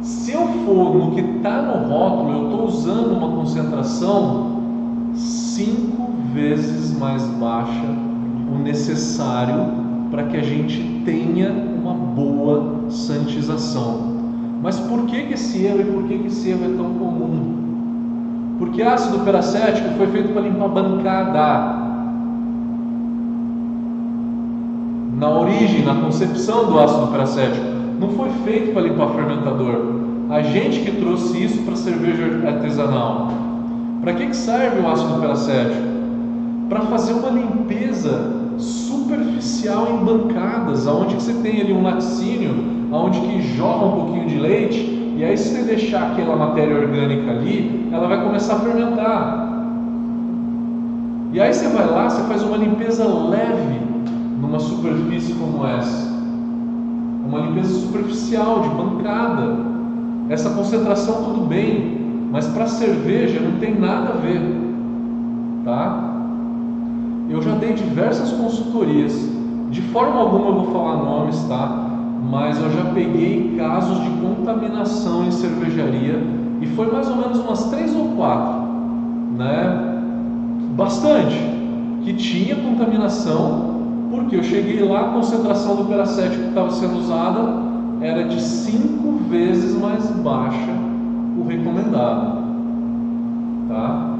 [0.00, 4.60] Se eu for no que está no rótulo, eu estou usando uma concentração
[5.14, 7.86] cinco vezes mais baixa,
[8.54, 9.72] o necessário
[10.08, 14.20] para que a gente tenha uma boa santização.
[14.62, 17.69] Mas por que, que esse erro e por que, que esse erro é tão comum?
[18.60, 21.78] Porque ácido peracético foi feito para limpar bancada.
[25.18, 27.64] Na origem, na concepção do ácido peracético,
[27.98, 29.80] não foi feito para limpar fermentador.
[30.28, 33.28] A gente que trouxe isso para cerveja artesanal.
[34.02, 35.82] Para que, que serve o ácido peracético?
[36.68, 42.54] Para fazer uma limpeza superficial em bancadas, aonde que você tem ali um laticínio,
[42.92, 47.30] aonde que joga um pouquinho de leite, e aí se você deixar aquela matéria orgânica
[47.30, 49.50] ali, ela vai começar a fermentar.
[51.30, 53.80] E aí você vai lá, você faz uma limpeza leve
[54.40, 56.08] numa superfície como essa.
[57.28, 59.58] Uma limpeza superficial, de bancada.
[60.30, 62.00] Essa concentração tudo bem,
[62.32, 64.40] mas para cerveja não tem nada a ver.
[65.66, 66.14] Tá?
[67.28, 69.30] Eu já dei diversas consultorias.
[69.68, 71.89] De forma alguma eu vou falar nomes, tá?
[72.22, 76.20] Mas eu já peguei casos de contaminação em cervejaria
[76.60, 78.62] e foi mais ou menos umas três ou quatro,
[79.36, 80.02] né?
[80.76, 81.36] Bastante
[82.02, 83.80] que tinha contaminação,
[84.10, 89.18] porque eu cheguei lá, a concentração do peracético que estava sendo usada era de cinco
[89.28, 90.72] vezes mais baixa
[91.38, 92.42] o recomendado,
[93.68, 94.16] tá?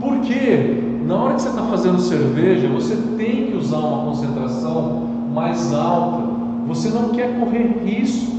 [0.00, 5.72] Porque na hora que você está fazendo cerveja, você tem que usar uma concentração mais
[5.72, 6.29] alta.
[6.70, 8.36] Você não quer correr risco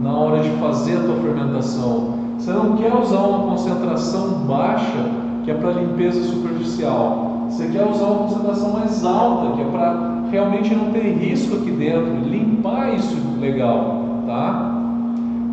[0.00, 2.14] na hora de fazer a tua fermentação.
[2.38, 5.10] Você não quer usar uma concentração baixa,
[5.44, 7.48] que é para limpeza superficial.
[7.50, 11.72] Você quer usar uma concentração mais alta, que é para realmente não ter risco aqui
[11.72, 14.80] dentro, limpar isso legal, tá?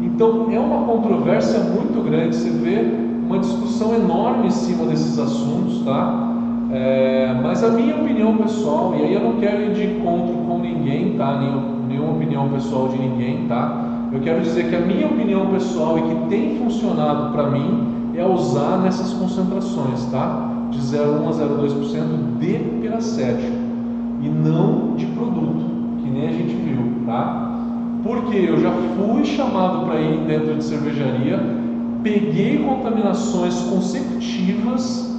[0.02, 2.36] Então é uma controvérsia muito grande.
[2.36, 2.86] Você vê
[3.26, 6.36] uma discussão enorme em cima desses assuntos, tá?
[6.72, 10.60] É, mas a minha opinião pessoal, e aí eu não quero ir de encontro com
[10.60, 11.40] ninguém, tá?
[11.40, 14.10] Nenhum, nenhuma opinião pessoal de ninguém, tá?
[14.12, 18.26] Eu quero dizer que a minha opinião pessoal e que tem funcionado para mim é
[18.26, 20.50] usar nessas concentrações, tá?
[20.70, 23.52] De 0,1 a 0,2% de peracético
[24.22, 25.64] e não de produto,
[26.02, 27.58] que nem a gente viu, tá?
[28.04, 31.40] Porque eu já fui chamado para ir dentro de cervejaria,
[32.04, 35.10] peguei contaminações consecutivas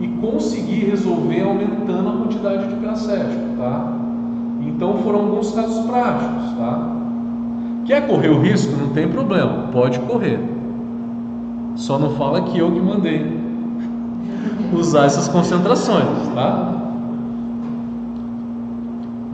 [0.00, 4.01] e consegui resolver aumentando a quantidade de peracético, tá?
[4.66, 6.96] Então foram alguns casos práticos, tá?
[7.84, 8.76] Quer correr o risco?
[8.76, 10.38] Não tem problema, pode correr.
[11.74, 13.40] Só não fala que eu que mandei
[14.72, 16.72] usar essas concentrações, tá?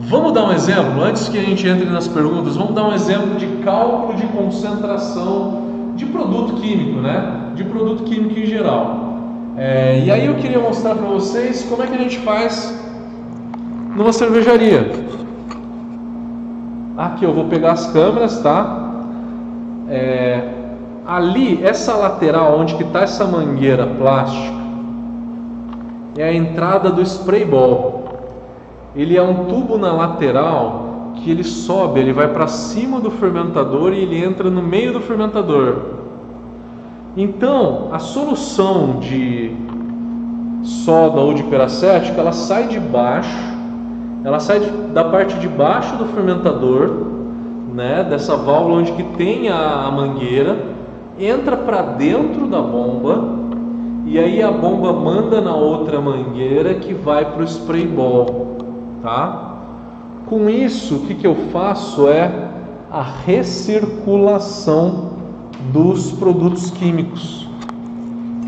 [0.09, 3.37] Vamos dar um exemplo, antes que a gente entre nas perguntas, vamos dar um exemplo
[3.37, 5.63] de cálculo de concentração
[5.97, 7.53] de produto químico, né?
[7.55, 9.09] De produto químico em geral.
[9.57, 12.88] É, e aí eu queria mostrar para vocês como é que a gente faz
[13.99, 14.89] numa cervejaria.
[16.97, 18.93] Aqui eu vou pegar as câmeras, tá?
[19.89, 20.49] É,
[21.05, 24.57] ali, essa lateral onde que está essa mangueira plástica,
[26.17, 28.05] é a entrada do spray ball.
[28.95, 33.93] Ele é um tubo na lateral que ele sobe, ele vai para cima do fermentador
[33.93, 35.99] e ele entra no meio do fermentador.
[37.17, 39.57] Então, a solução de
[40.63, 43.58] soda ou de peracética, ela sai de baixo,
[44.25, 44.61] ela sai
[44.93, 47.07] da parte de baixo do fermentador,
[47.75, 50.57] né, dessa válvula onde que tem a, a mangueira,
[51.19, 53.39] entra para dentro da bomba
[54.05, 58.57] e aí a bomba manda na outra mangueira que vai para o spray ball,
[59.03, 59.45] tá?
[60.27, 62.49] Com isso, o que, que eu faço é
[62.91, 65.11] a recirculação
[65.73, 67.49] dos produtos químicos.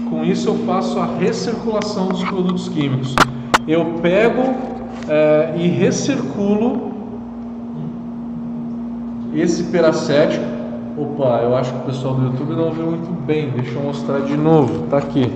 [0.09, 3.15] Com isso, eu faço a recirculação dos produtos químicos.
[3.69, 4.43] Eu pego
[5.11, 6.93] é, e recirculo
[9.35, 10.61] esse peracético
[10.99, 13.49] Opa, eu acho que o pessoal do YouTube não viu muito bem.
[13.51, 14.87] Deixa eu mostrar de novo.
[14.89, 15.33] Tá aqui.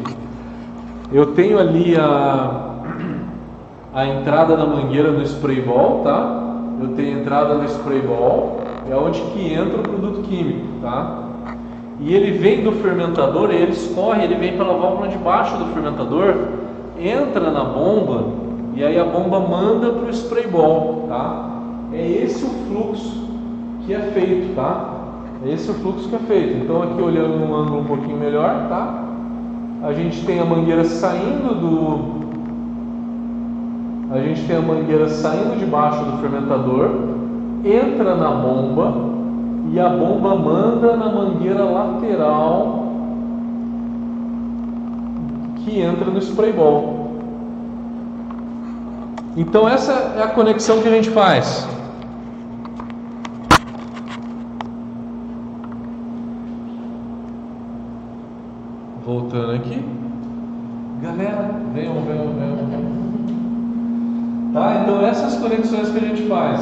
[1.11, 2.75] Eu tenho ali a,
[3.95, 6.43] a entrada da mangueira no spray ball, tá?
[6.83, 8.61] Eu tenho entrada no spray ball,
[8.91, 11.31] é onde que entra o produto químico, tá?
[12.01, 16.35] E ele vem do fermentador, ele escorre, ele vem pela válvula de baixo do fermentador,
[17.01, 18.44] entra na bomba
[18.75, 21.61] e aí a bomba manda para o spray ball, tá?
[21.93, 23.29] É esse o fluxo
[23.87, 24.95] que é feito, tá?
[25.47, 26.65] Esse é o fluxo que é feito.
[26.65, 29.05] Então aqui olhando num ângulo um pouquinho melhor, tá?
[29.83, 32.25] A gente tem a mangueira saindo do
[34.11, 36.91] a gente tem a mangueira saindo de baixo do fermentador,
[37.65, 38.95] entra na bomba
[39.73, 42.85] e a bomba manda na mangueira lateral
[45.57, 47.04] que entra no spray ball.
[49.37, 51.67] Então essa é a conexão que a gente faz.
[59.05, 59.85] Voltando aqui.
[61.03, 62.55] Galera, venham, venham, venham.
[64.53, 64.83] Tá?
[64.83, 66.61] Então essas conexões que a gente faz.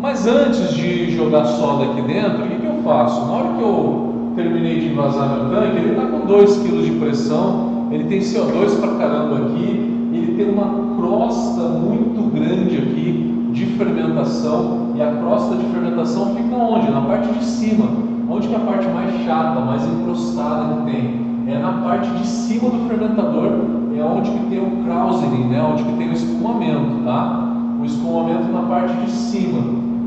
[0.00, 3.24] Mas antes de jogar soda aqui dentro, o que, que eu faço?
[3.26, 6.90] Na hora que eu terminei de envasar meu tanque, ele está com 2 kg de
[6.98, 13.66] pressão, ele tem CO2 pra caramba aqui, ele tem uma crosta muito grande aqui de
[13.66, 16.90] fermentação, e a crosta de fermentação fica onde?
[16.90, 17.86] Na parte de cima,
[18.28, 22.26] onde que é a parte mais chata, mais encrustada que tem é na parte de
[22.26, 23.52] cima do fermentador,
[23.96, 25.62] é onde que tem o krausening, né?
[25.62, 27.48] onde que tem o espumamento, tá?
[27.80, 29.58] O espumamento na parte de cima.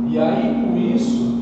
[0.07, 1.33] E aí, com isso,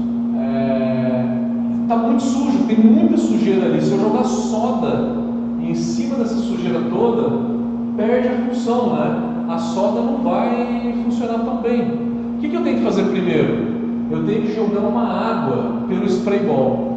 [1.83, 1.97] está é...
[1.97, 3.81] muito sujo, tem muita sujeira ali.
[3.81, 5.17] Se eu jogar soda
[5.61, 7.58] em cima dessa sujeira toda,
[7.99, 9.21] perde a função, né?
[9.49, 11.81] A soda não vai funcionar tão bem.
[11.81, 13.67] O que, que eu tenho que fazer primeiro?
[14.09, 16.89] Eu tenho que jogar uma água pelo spray ball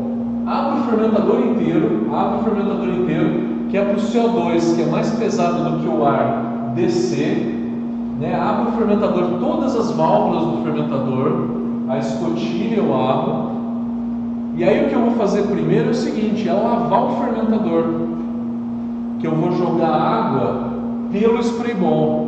[0.47, 3.41] abre o fermentador inteiro, abre o fermentador inteiro,
[3.71, 7.59] que é para o CO2, que é mais pesado do que o ar, descer,
[8.19, 8.35] né?
[8.35, 11.47] abre o fermentador, todas as válvulas do fermentador,
[11.89, 13.53] a escotilha eu abro,
[14.57, 17.85] e aí o que eu vou fazer primeiro é o seguinte, é lavar o fermentador,
[19.21, 20.72] que eu vou jogar água
[21.13, 22.27] pelo ball.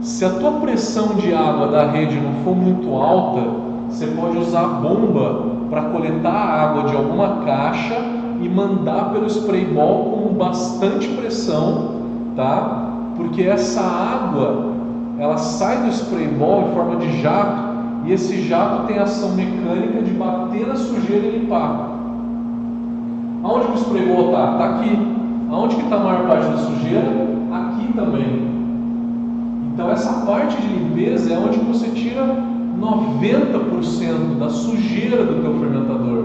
[0.00, 3.42] Se a tua pressão de água da rede não for muito alta,
[3.88, 7.96] você pode usar a bomba para coletar a água de alguma caixa
[8.40, 11.96] e mandar pelo spray ball com bastante pressão,
[12.36, 12.90] tá?
[13.16, 14.68] Porque essa água
[15.18, 17.68] ela sai do spray ball em forma de jato
[18.04, 21.90] e esse jato tem ação mecânica de bater na sujeira e limpar.
[23.42, 24.52] Aonde o spray ball está?
[24.52, 25.18] Está aqui.
[25.50, 27.37] Aonde que está a maior parte da sujeira?
[27.78, 28.48] Aqui também.
[29.72, 32.26] Então essa parte de limpeza é onde você tira
[32.80, 36.24] 90% da sujeira do teu fermentador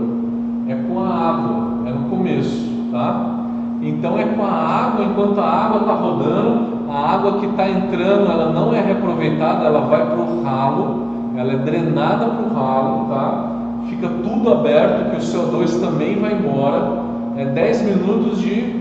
[0.68, 3.46] é com a água, é no começo, tá?
[3.82, 8.32] Então é com a água, enquanto a água está rodando, a água que está entrando,
[8.32, 11.04] ela não é reaproveitada, ela vai para o ralo,
[11.36, 13.52] ela é drenada para o ralo, tá?
[13.90, 17.04] Fica tudo aberto, que o CO2 também vai embora.
[17.36, 18.72] É 10 minutos de,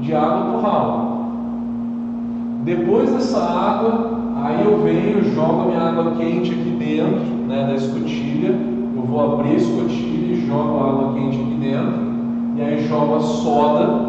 [0.00, 1.07] de água para o ralo.
[2.64, 7.74] Depois dessa água, Aí eu venho, jogo a minha água quente aqui dentro né, da
[7.74, 8.54] escotilha.
[8.96, 12.00] Eu vou abrir a escotilha e jogo a água quente aqui dentro.
[12.56, 14.08] E aí jogo a soda.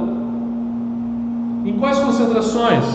[1.66, 2.86] Em quais concentrações?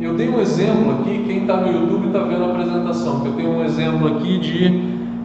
[0.00, 3.50] Eu dei um exemplo aqui, quem está no YouTube está vendo a apresentação, eu tenho
[3.50, 4.82] um exemplo aqui de,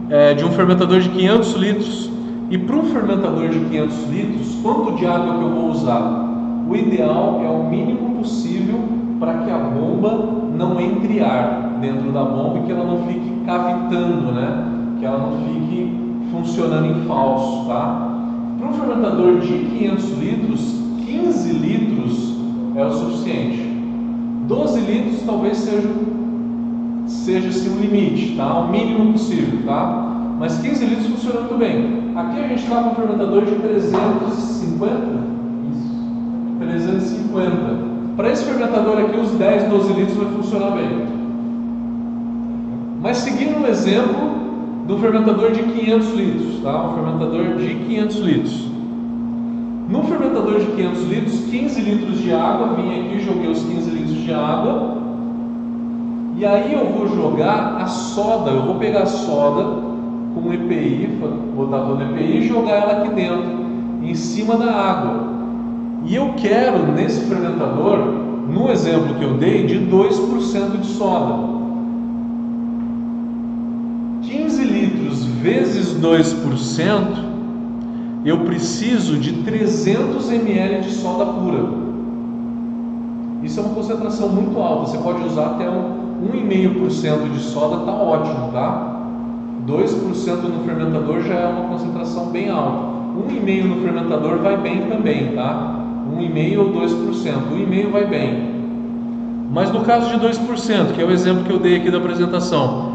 [0.08, 2.10] é, de um fermentador de 500 litros.
[2.48, 6.29] E para um fermentador de 500 litros, quanto de água que eu vou usar?
[6.70, 8.78] O ideal é o mínimo possível
[9.18, 10.24] para que a bomba
[10.56, 14.96] não entre ar dentro da bomba e que ela não fique cavitando, né?
[15.00, 15.92] Que ela não fique
[16.30, 18.16] funcionando em falso, tá?
[18.56, 22.36] Para um fermentador de 500 litros, 15 litros
[22.76, 23.62] é o suficiente.
[24.46, 25.90] 12 litros talvez seja,
[27.04, 28.60] seja assim, um limite, tá?
[28.60, 30.36] o mínimo possível, tá?
[30.38, 32.12] Mas 15 litros funciona muito bem.
[32.14, 35.29] Aqui a gente está com um fermentador de 350?
[36.60, 36.88] Isso.
[36.88, 37.90] 350.
[38.16, 41.06] Para esse fermentador aqui, os 10, 12 litros vai funcionar bem.
[43.00, 44.40] Mas seguindo o exemplo
[44.86, 46.86] do fermentador de 500 litros, tá?
[46.86, 48.70] Um fermentador de 500 litros.
[49.88, 54.22] No fermentador de 500 litros, 15 litros de água, vim aqui, joguei os 15 litros
[54.22, 54.98] de água.
[56.36, 59.64] E aí eu vou jogar a soda, eu vou pegar a soda
[60.34, 61.18] com um EPI,
[61.56, 63.48] botar todo EPI e jogar ela aqui dentro,
[64.02, 65.39] em cima da água.
[66.04, 67.98] E eu quero nesse fermentador,
[68.48, 71.60] no exemplo que eu dei, de 2% de soda.
[74.22, 77.30] 15 litros vezes 2%
[78.24, 81.64] eu preciso de 300 ml de soda pura.
[83.42, 84.90] Isso é uma concentração muito alta.
[84.90, 89.00] Você pode usar até um 1,5% de soda, está ótimo, tá?
[89.66, 93.00] 2% no fermentador já é uma concentração bem alta.
[93.26, 95.79] 1,5% no fermentador vai bem também, tá?
[96.18, 97.52] 1,5% ou 2%.
[97.52, 98.60] 1,5% vai bem.
[99.52, 102.92] Mas no caso de 2%, que é o exemplo que eu dei aqui da apresentação,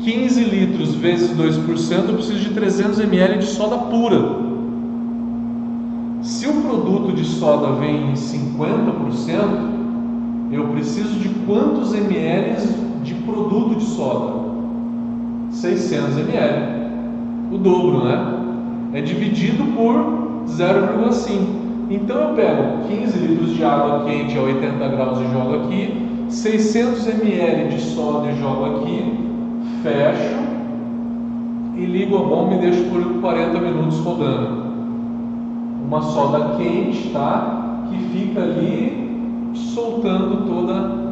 [0.00, 4.48] 15 litros vezes 2%, eu preciso de 300 ml de soda pura.
[6.22, 12.56] Se o produto de soda vem em 50%, eu preciso de quantos ml
[13.04, 14.48] de produto de soda?
[15.52, 16.78] 600 ml.
[17.52, 18.34] O dobro, né?
[18.94, 19.94] É dividido por
[20.46, 21.67] 0,5.
[21.90, 27.06] Então eu pego 15 litros de água quente a 80 graus e jogo aqui, 600
[27.06, 29.14] ml de soda e jogo aqui,
[29.82, 30.48] fecho
[31.76, 34.68] e ligo a bomba e deixo por 40 minutos rodando.
[35.86, 37.86] Uma soda quente, tá?
[37.88, 41.08] Que fica ali soltando toda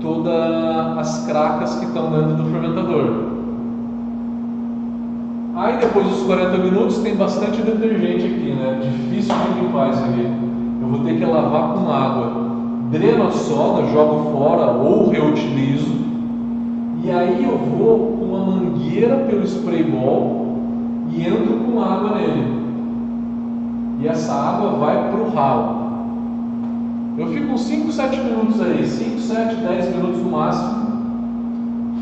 [0.00, 3.27] toda as cracas que estão dentro do fermentador.
[5.58, 8.80] Aí depois dos 40 minutos tem bastante detergente aqui, né?
[8.80, 10.26] Difícil de limpar isso aqui.
[10.80, 12.48] Eu vou ter que lavar com água.
[12.90, 16.08] Dreno a soda, jogo fora ou reutilizo
[17.08, 20.58] e aí eu vou com uma mangueira pelo spray ball
[21.10, 22.58] e entro com água nele.
[24.00, 25.78] E essa água vai para o ralo.
[27.16, 30.86] Eu fico uns 5, 7 minutos aí, 5, 7, 10 minutos no máximo,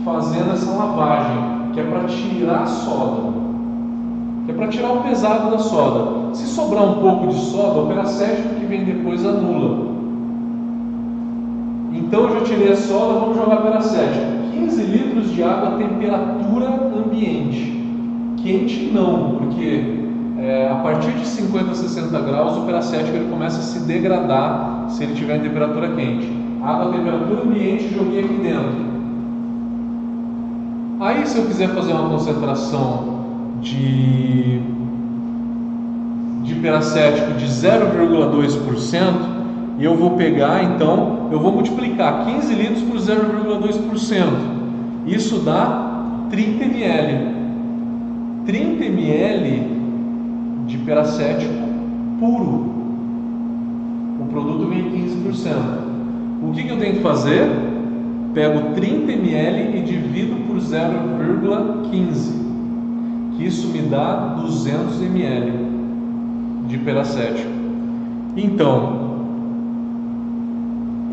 [0.05, 3.46] fazendo essa lavagem, que é para tirar a soda,
[4.49, 6.35] é para tirar o pesado da soda.
[6.35, 9.97] Se sobrar um pouco de soda, o peracético que vem depois anula.
[11.93, 14.25] Então eu já tirei a soda, vamos jogar peracético.
[14.53, 17.85] 15 litros de água temperatura ambiente.
[18.37, 20.07] Quente não, porque
[20.39, 24.87] é, a partir de 50 a 60 graus o peracético ele começa a se degradar
[24.89, 26.31] se ele tiver em temperatura quente.
[26.63, 28.87] Água temperatura ambiente joguei aqui dentro.
[31.01, 33.16] Aí se eu quiser fazer uma concentração
[33.67, 34.61] de,
[36.45, 39.37] de peracético de 0,2%,
[39.79, 44.27] e eu vou pegar então, eu vou multiplicar 15 litros por 0,2%.
[45.07, 47.37] Isso dá 30 ml.
[48.47, 49.63] 30 ml
[50.67, 51.53] de peracético
[52.19, 52.75] puro.
[54.21, 55.53] O produto vem em 15%.
[56.43, 57.51] O que, que eu tenho que fazer?
[58.33, 62.46] Pego 30 ml e divido por 0,15,
[63.37, 65.53] que isso me dá 200 ml
[66.69, 67.51] de peracético.
[68.35, 69.07] Então,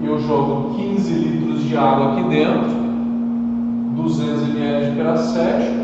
[0.03, 2.69] eu jogo 15 litros de água aqui dentro,
[3.95, 5.83] 200 ml de peracético,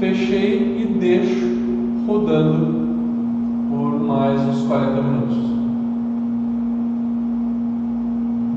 [0.00, 1.46] fechei e deixo
[2.06, 2.82] rodando
[3.70, 5.52] por mais uns 40 minutos.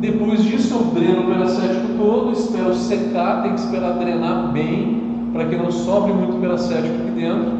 [0.01, 5.04] Depois disso eu dreno o peracético todo, espero secar, tem que esperar drenar bem
[5.35, 7.51] para que não sobre muito peracético aqui dentro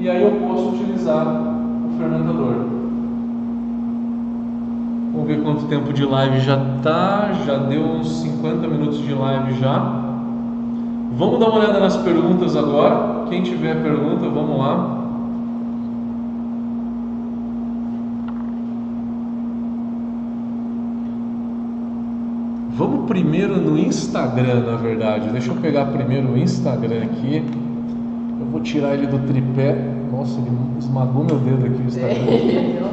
[0.00, 2.54] e aí eu posso utilizar o fermentador.
[5.12, 7.30] Vamos ver quanto tempo de live já tá.
[7.46, 9.78] Já deu uns 50 minutos de live já.
[11.12, 13.26] Vamos dar uma olhada nas perguntas agora.
[13.28, 14.99] Quem tiver pergunta, vamos lá.
[22.76, 25.28] Vamos primeiro no Instagram, na verdade.
[25.30, 27.42] Deixa eu pegar primeiro o Instagram aqui.
[28.40, 29.76] Eu vou tirar ele do tripé.
[30.10, 32.90] Nossa, ele esmagou meu dedo aqui o Instagram.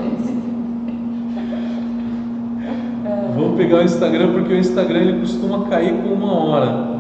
[3.35, 6.97] Vamos pegar o Instagram porque o Instagram ele costuma cair com uma hora.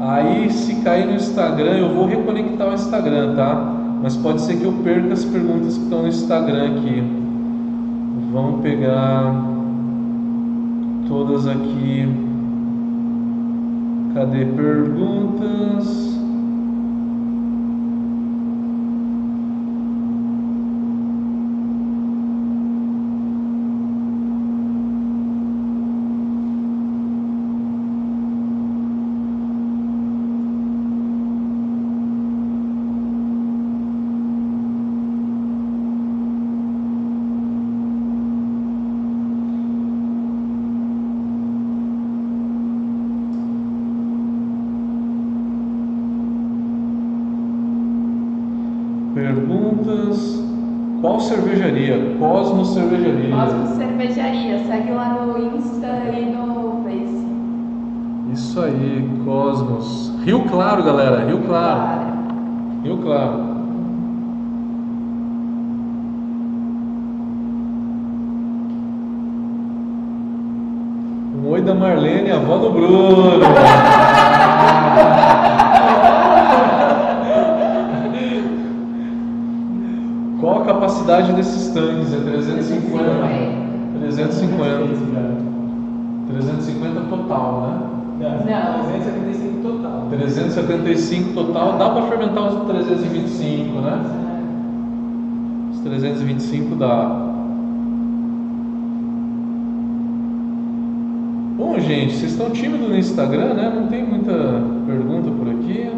[0.00, 3.76] Aí se cair no Instagram eu vou reconectar o Instagram, tá?
[4.02, 7.02] Mas pode ser que eu perca as perguntas que estão no Instagram aqui.
[8.32, 9.49] Vamos pegar
[11.10, 12.06] todas aqui.
[14.14, 16.10] Cadê perguntas?
[51.00, 51.18] Qual
[51.80, 52.16] cervejaria?
[52.18, 53.36] Cosmos Cervejaria.
[53.36, 57.26] Cosmos Cervejaria, segue lá no Insta e no Face.
[58.32, 60.12] Isso aí, Cosmos.
[60.24, 61.24] Rio Claro, galera.
[61.24, 62.00] Rio Claro.
[62.82, 63.50] Rio Claro.
[71.42, 73.40] Um oi da Marlene, avó do Bruno.
[80.40, 82.12] Qual a capacidade desses tanques?
[82.14, 83.04] É 350.
[84.00, 85.40] 350.
[86.28, 87.90] 350 total, né?
[88.20, 90.06] Não, 375 total.
[90.10, 94.00] 375 total, dá para fermentar uns 325, né?
[95.72, 97.26] Os 325 dá.
[101.58, 103.72] Bom, gente, vocês estão tímidos no Instagram, né?
[103.74, 104.32] Não tem muita
[104.86, 105.90] pergunta por aqui.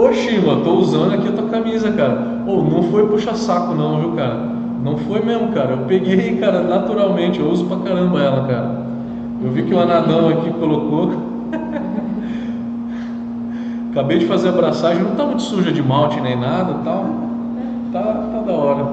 [0.00, 2.42] Ô Shima, tô usando aqui a tua camisa, cara.
[2.46, 4.34] Ô, não foi puxa-saco não, viu, cara?
[4.82, 5.72] Não foi mesmo, cara.
[5.72, 7.38] Eu peguei, cara, naturalmente.
[7.38, 8.80] Eu uso pra caramba ela, cara.
[9.44, 11.10] Eu vi que o Anadão aqui colocou.
[13.90, 17.04] Acabei de fazer a abraçagem, não tá muito suja de malte nem nada tal.
[17.92, 18.86] Tá, tá da hora.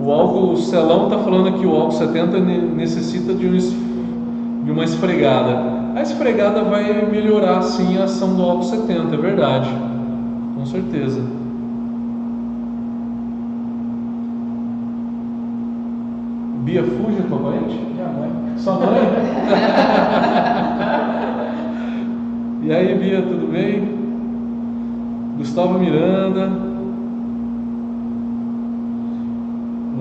[0.00, 4.72] O álcool, o Celão tá falando aqui, o álcool 70 ne- necessita de, um de
[4.72, 5.79] uma esfregada.
[5.94, 9.68] A esfregada vai melhorar sim a ação do álcool 70, é verdade.
[10.54, 11.20] Com certeza.
[16.62, 17.74] Bia Fuja, tua parente?
[17.74, 18.30] Minha mãe.
[18.58, 18.86] Sua mãe?
[22.62, 23.98] e aí, Bia, tudo bem?
[25.38, 26.52] Gustavo Miranda.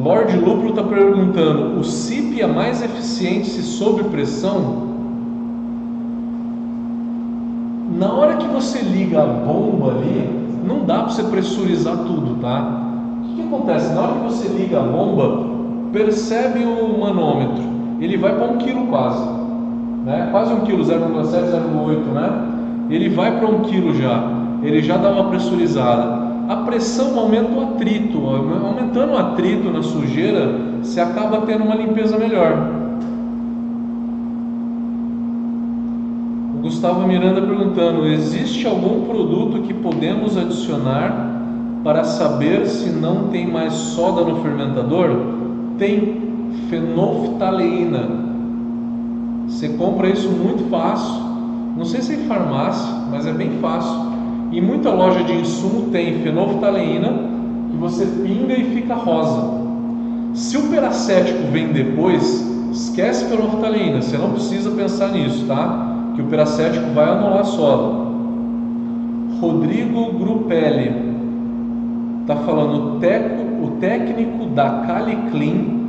[0.03, 4.88] Lorde Lúpulo está perguntando: o CIP é mais eficiente se sob pressão?
[7.99, 10.29] Na hora que você liga a bomba ali,
[10.65, 12.81] não dá para você pressurizar tudo, tá?
[13.21, 13.93] O que, acontece?
[13.93, 15.49] Na hora que você liga a bomba,
[15.91, 17.61] percebe o manômetro,
[17.99, 19.21] ele vai para um quilo quase,
[20.05, 20.29] né?
[20.31, 22.87] Quase um quilo, 0,7, 0,8, né?
[22.89, 24.23] Ele vai para um quilo já,
[24.63, 26.29] ele já dá uma pressurizada.
[26.47, 30.49] A pressão aumenta o atrito, aumentando o atrito na sujeira,
[30.81, 32.79] você acaba tendo uma limpeza melhor.
[36.69, 41.41] Gustavo Miranda perguntando: existe algum produto que podemos adicionar
[41.83, 45.09] para saber se não tem mais soda no fermentador?
[45.79, 46.21] Tem
[46.69, 48.07] fenolftaleína.
[49.47, 51.23] Você compra isso muito fácil.
[51.75, 54.07] Não sei se é em farmácia, mas é bem fácil.
[54.51, 57.13] Em muita loja de insumo tem fenolftaleína
[57.71, 59.59] que você pinga e fica rosa.
[60.35, 64.03] Se o peracético vem depois, esquece fenolftaleína.
[64.03, 65.88] Você não precisa pensar nisso, tá?
[66.19, 68.09] Que o peracético vai anular soda.
[69.39, 70.91] Rodrigo Grupelli
[72.21, 75.79] está falando o, teco, o técnico da Caliclean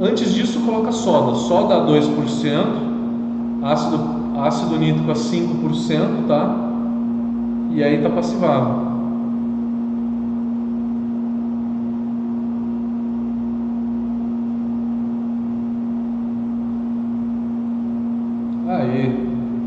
[0.00, 4.00] Antes disso coloca soda, soda a 2%, ácido,
[4.38, 6.56] ácido nítrico a 5%, tá?
[7.70, 8.92] E aí tá passivado.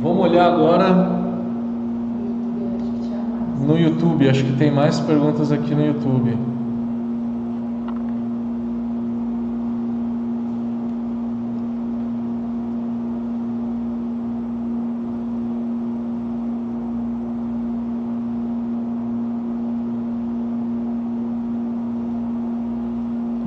[0.05, 0.93] Vamos olhar agora
[3.66, 3.76] no
[4.16, 4.30] YouTube.
[4.30, 6.38] Acho que tem mais perguntas aqui no YouTube.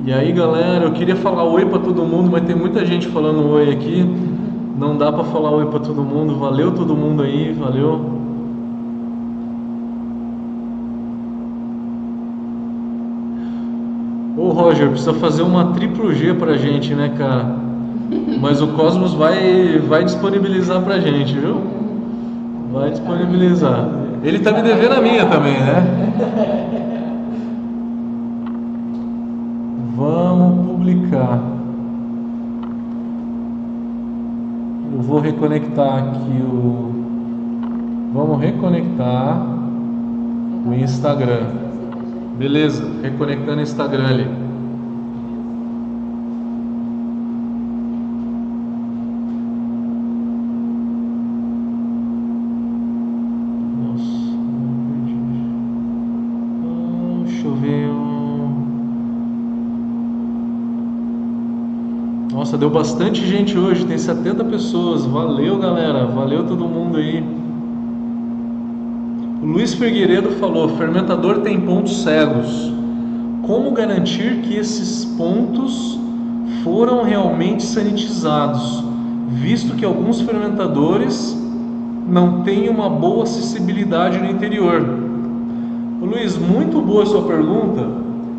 [0.05, 3.47] E aí galera, eu queria falar oi para todo mundo, mas tem muita gente falando
[3.49, 4.03] oi aqui.
[4.77, 6.35] Não dá para falar oi para todo mundo.
[6.35, 8.19] Valeu todo mundo aí, valeu.
[14.39, 17.55] Ô Roger, precisa fazer uma triplo G pra gente, né, cara?
[18.41, 21.61] Mas o Cosmos vai vai disponibilizar pra gente, viu?
[22.71, 23.87] Vai disponibilizar.
[24.23, 25.85] Ele tá me devendo a minha também, né?
[29.95, 31.39] Vamos publicar.
[34.93, 36.91] Eu vou reconectar aqui o.
[38.13, 39.41] Vamos reconectar
[40.65, 41.47] o Instagram.
[42.37, 44.48] Beleza, reconectando o Instagram ali.
[62.59, 65.05] Deu bastante gente hoje, tem 70 pessoas.
[65.05, 66.05] Valeu, galera.
[66.05, 67.23] Valeu todo mundo aí.
[69.41, 72.73] O Luiz Figueiredo falou: fermentador tem pontos cegos.
[73.43, 75.97] Como garantir que esses pontos
[76.63, 78.83] foram realmente sanitizados,
[79.29, 81.35] visto que alguns fermentadores
[82.07, 84.85] não têm uma boa acessibilidade no interior?
[86.01, 87.87] Luiz, muito boa sua pergunta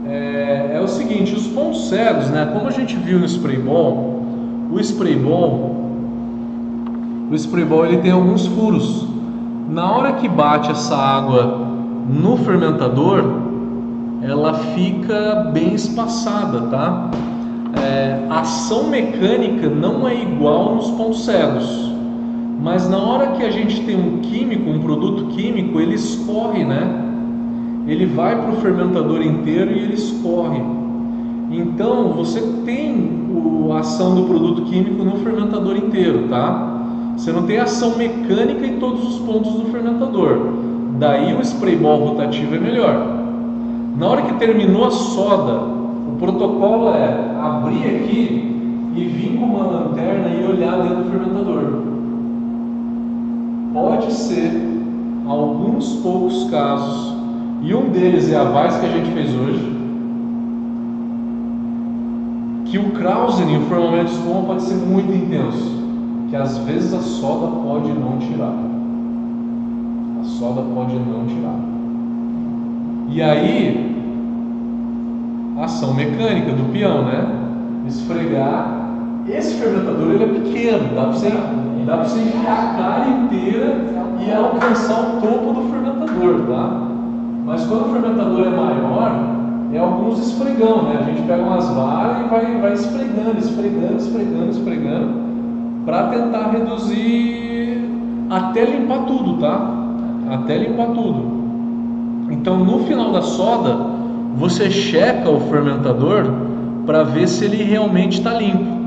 [0.06, 0.59] é
[0.90, 2.50] o seguinte, os pontos cegos, né?
[2.52, 4.22] Como a gente viu no spray ball,
[4.70, 5.76] o spray ball,
[7.30, 9.06] o spray ball ele tem alguns furos.
[9.68, 11.68] Na hora que bate essa água
[12.08, 13.24] no fermentador,
[14.20, 17.10] ela fica bem espaçada, tá?
[17.80, 21.92] É, a ação mecânica não é igual nos pontos cegos,
[22.60, 27.06] mas na hora que a gente tem um químico, um produto químico, ele escorre, né?
[27.90, 30.60] ele vai para o fermentador inteiro e ele escorre.
[31.50, 33.10] Então você tem
[33.72, 36.80] a ação do produto químico no fermentador inteiro, tá?
[37.16, 40.38] Você não tem ação mecânica em todos os pontos do fermentador.
[40.98, 43.20] Daí o spray ball rotativo é melhor.
[43.98, 45.60] Na hora que terminou a soda,
[46.08, 48.56] o protocolo é abrir aqui
[48.94, 51.82] e vir com uma lanterna e olhar dentro do fermentador.
[53.72, 54.52] Pode ser,
[55.26, 57.14] alguns poucos casos,
[57.62, 59.79] e um deles é a Vaz que a gente fez hoje,
[62.70, 65.72] que o Krausen e o de espuma pode ser muito intenso,
[66.28, 68.54] que às vezes a soda pode não tirar.
[70.20, 71.58] A soda pode não tirar.
[73.08, 73.90] E aí,
[75.60, 77.26] ação mecânica do peão, né?
[77.88, 78.88] Esfregar.
[79.28, 83.84] Esse fermentador ele é pequeno, dá para você, você enfiar a cara inteira
[84.24, 86.86] e alcançar o topo do fermentador, tá?
[87.44, 89.29] Mas quando o fermentador é maior,
[89.72, 90.98] é alguns esfregão, né?
[91.00, 95.14] A gente pega umas varas e vai, vai esfregando, esfregando, esfregando, esfregando,
[95.84, 97.88] para tentar reduzir
[98.28, 99.70] até limpar tudo, tá?
[100.30, 101.40] Até limpar tudo.
[102.30, 103.76] Então no final da soda,
[104.36, 106.24] você checa o fermentador
[106.86, 108.80] para ver se ele realmente está limpo.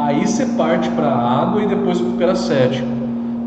[0.00, 2.88] Aí você parte para a água e depois para o peracético.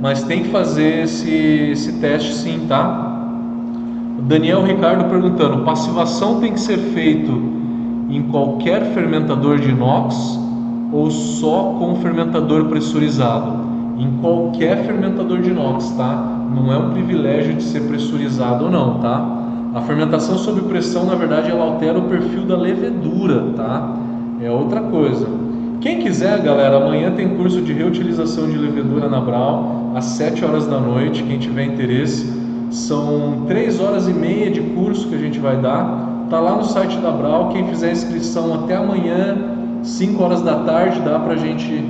[0.01, 3.16] Mas tem que fazer esse, esse teste sim, tá?
[4.19, 7.31] Daniel Ricardo perguntando: passivação tem que ser feito
[8.09, 10.39] em qualquer fermentador de inox
[10.91, 13.67] ou só com fermentador pressurizado?
[13.97, 16.15] em qualquer fermentador de inox, tá?
[16.55, 19.43] Não é um privilégio de ser pressurizado ou não, tá?
[19.73, 23.95] A fermentação sob pressão, na verdade, ela altera o perfil da levedura, tá?
[24.41, 25.27] É outra coisa.
[25.81, 30.67] Quem quiser, galera, amanhã tem curso de reutilização de levedura na Brau, às 7 horas
[30.67, 32.31] da noite, quem tiver interesse.
[32.69, 36.25] São 3 horas e meia de curso que a gente vai dar.
[36.29, 39.37] Tá lá no site da Brau, quem fizer inscrição até amanhã,
[39.81, 41.83] 5 horas da tarde, dá pra gente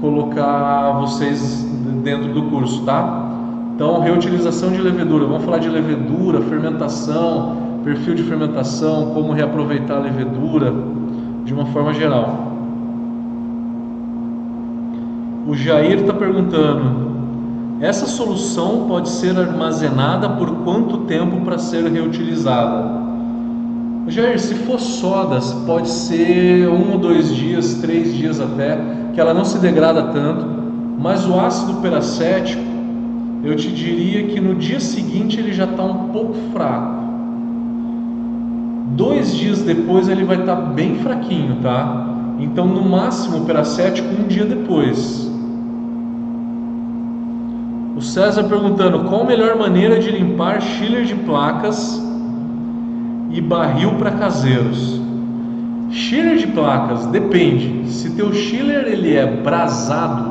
[0.00, 1.64] colocar vocês
[2.02, 3.26] dentro do curso, tá?
[3.74, 5.26] Então, reutilização de levedura.
[5.26, 10.74] Vamos falar de levedura, fermentação, perfil de fermentação, como reaproveitar a levedura
[11.44, 12.48] de uma forma geral.
[15.46, 17.08] O Jair está perguntando:
[17.80, 22.98] essa solução pode ser armazenada por quanto tempo para ser reutilizada?
[24.08, 28.78] Jair, se for sodas, pode ser um ou dois dias, três dias até,
[29.12, 30.46] que ela não se degrada tanto,
[30.98, 32.62] mas o ácido peracético,
[33.44, 36.98] eu te diria que no dia seguinte ele já está um pouco fraco.
[38.96, 42.06] Dois dias depois ele vai estar tá bem fraquinho, tá?
[42.40, 45.30] Então, no máximo, o peracético um dia depois.
[47.98, 52.00] O César perguntando qual a melhor maneira de limpar chiller de placas
[53.28, 55.00] e barril para caseiros.
[55.90, 57.90] Chiller de placas depende.
[57.90, 60.30] Se teu chiller ele é brasado,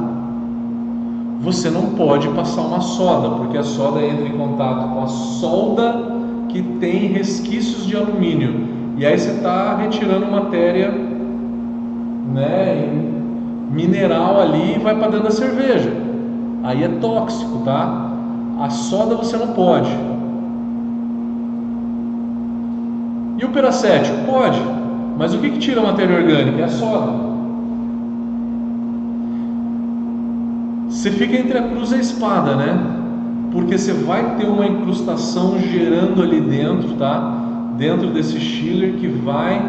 [1.42, 5.94] você não pode passar uma soda, porque a soda entra em contato com a solda
[6.48, 8.66] que tem resquícios de alumínio.
[8.98, 10.90] E aí você está retirando matéria
[12.34, 12.90] né,
[13.70, 16.07] mineral ali e vai para dentro da cerveja
[16.64, 18.12] aí é tóxico, tá?
[18.60, 19.90] A soda você não pode.
[23.38, 24.18] E o peracético?
[24.26, 24.60] Pode,
[25.18, 26.62] mas o que, que tira a matéria orgânica?
[26.62, 27.28] É a soda.
[30.90, 32.80] Você fica entre a cruz e a espada, né?
[33.52, 37.74] Porque você vai ter uma incrustação gerando ali dentro, tá?
[37.78, 39.62] Dentro desse chiller que vai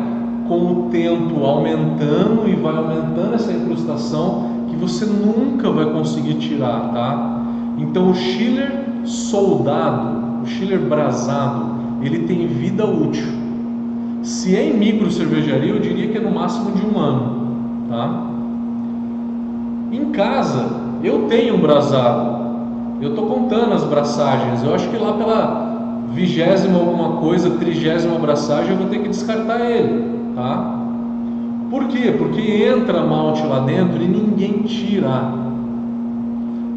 [0.49, 7.43] com o tempo aumentando e vai aumentando essa incrustação você nunca vai conseguir tirar, tá?
[7.79, 13.27] Então o chiller soldado, o chiller brasado, ele tem vida útil.
[14.23, 18.27] Se é em micro cervejaria, eu diria que é no máximo de um ano, tá?
[19.93, 20.67] Em casa,
[21.03, 22.39] eu tenho um brasado.
[23.01, 24.63] Eu estou contando as braçagens.
[24.63, 25.69] Eu acho que lá pela
[26.13, 30.05] vigésima alguma coisa, trigésima abraçagem, eu vou ter que descartar ele,
[30.35, 30.78] tá?
[31.71, 32.15] Por quê?
[32.17, 35.35] Porque entra malte lá dentro e ninguém tira.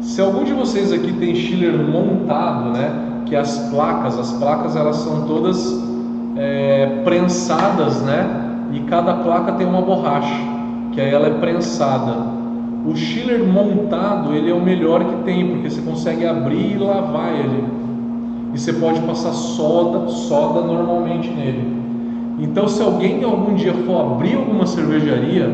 [0.02, 3.22] Se algum de vocês aqui tem chiller montado, né?
[3.24, 5.82] Que as placas, as placas elas são todas
[6.36, 8.68] é, prensadas, né?
[8.72, 10.34] E cada placa tem uma borracha,
[10.92, 12.14] que aí ela é prensada.
[12.86, 17.32] O chiller montado ele é o melhor que tem, porque você consegue abrir e lavar
[17.32, 17.64] ele.
[18.52, 21.81] E você pode passar soda, soda normalmente nele.
[22.42, 25.48] Então, se alguém algum dia for abrir alguma cervejaria,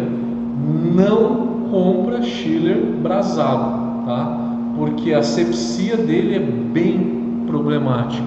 [0.94, 4.38] não compra chiller brasado, tá?
[4.74, 8.26] Porque a sepsia dele é bem problemática.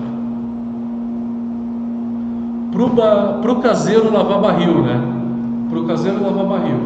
[2.71, 5.01] Para o caseiro lavar barril, né?
[5.69, 6.79] Para o caseiro lavar barril.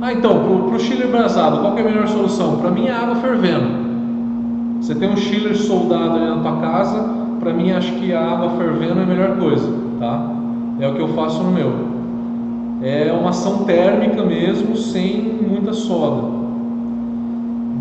[0.00, 0.38] Ah, então,
[0.68, 2.58] para o chiller brasado, qual é a melhor solução?
[2.58, 3.84] Para mim é água fervendo.
[4.80, 7.08] Você tem um chiller soldado ali na tua casa,
[7.40, 10.33] para mim acho que a água fervendo é a melhor coisa, tá?
[10.80, 11.72] É o que eu faço no meu.
[12.82, 16.28] É uma ação térmica mesmo, sem muita soda.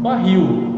[0.02, 0.72] Barril.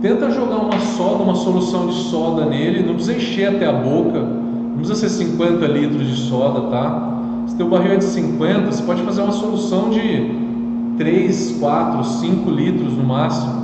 [0.00, 4.20] Tenta jogar uma soda, uma solução de soda nele, não precisa encher até a boca,
[4.20, 7.12] não precisa ser 50 litros de soda, tá?
[7.46, 10.42] Se teu barril é de 50, você pode fazer uma solução de
[10.98, 13.62] 3, 4, 5 litros no máximo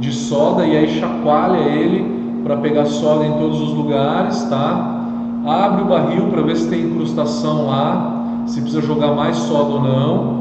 [0.00, 4.99] de soda e aí chacoalha ele para pegar soda em todos os lugares, tá?
[5.46, 9.80] Abre o barril para ver se tem incrustação lá, se precisa jogar mais soda ou
[9.80, 10.40] não,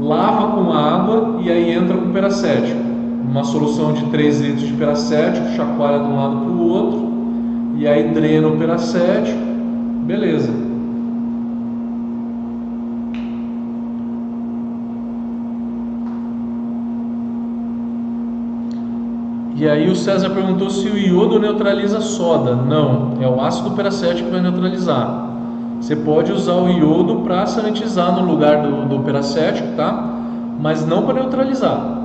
[0.00, 2.88] lava com água e aí entra com peracético.
[3.30, 7.08] Uma solução de 3 litros de peracético, chacoalha de um lado para o outro,
[7.76, 9.38] e aí drena o peracético,
[10.06, 10.67] beleza.
[19.60, 22.54] E aí o César perguntou se o iodo neutraliza soda.
[22.54, 25.30] Não, é o ácido peracético que vai neutralizar.
[25.80, 30.14] Você pode usar o iodo para sanitizar no lugar do, do peracético, tá?
[30.60, 31.98] Mas não para neutralizar.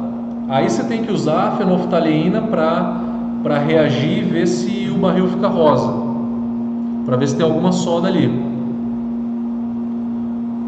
[0.49, 5.47] Aí você tem que usar a fenolftaleína para reagir e ver se o barril fica
[5.47, 5.93] rosa.
[7.05, 8.31] Para ver se tem alguma soda ali.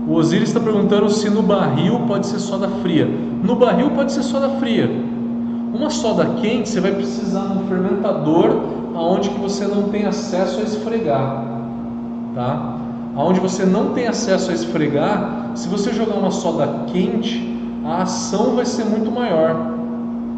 [0.08, 3.10] O Osiris está perguntando se no barril pode ser soda fria.
[3.44, 5.05] No barril pode ser soda fria.
[5.76, 8.62] Uma soda quente você vai precisar de um fermentador
[8.96, 11.44] aonde que você não tem acesso a esfregar,
[12.34, 12.78] tá?
[13.14, 18.56] Aonde você não tem acesso a esfregar, se você jogar uma soda quente, a ação
[18.56, 19.74] vai ser muito maior,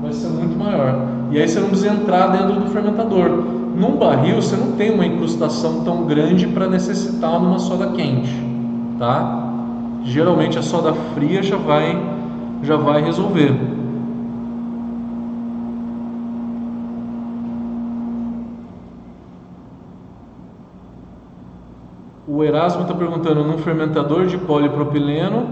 [0.01, 1.05] vai ser muito maior.
[1.29, 3.29] E aí você não precisa entrar dentro do fermentador.
[3.75, 8.33] Num barril você não tem uma incrustação tão grande para necessitar uma soda quente,
[8.97, 9.51] tá?
[10.03, 11.95] Geralmente a soda fria já vai
[12.63, 13.76] já vai resolver.
[22.27, 25.47] O Erasmo está perguntando: num fermentador de polipropileno,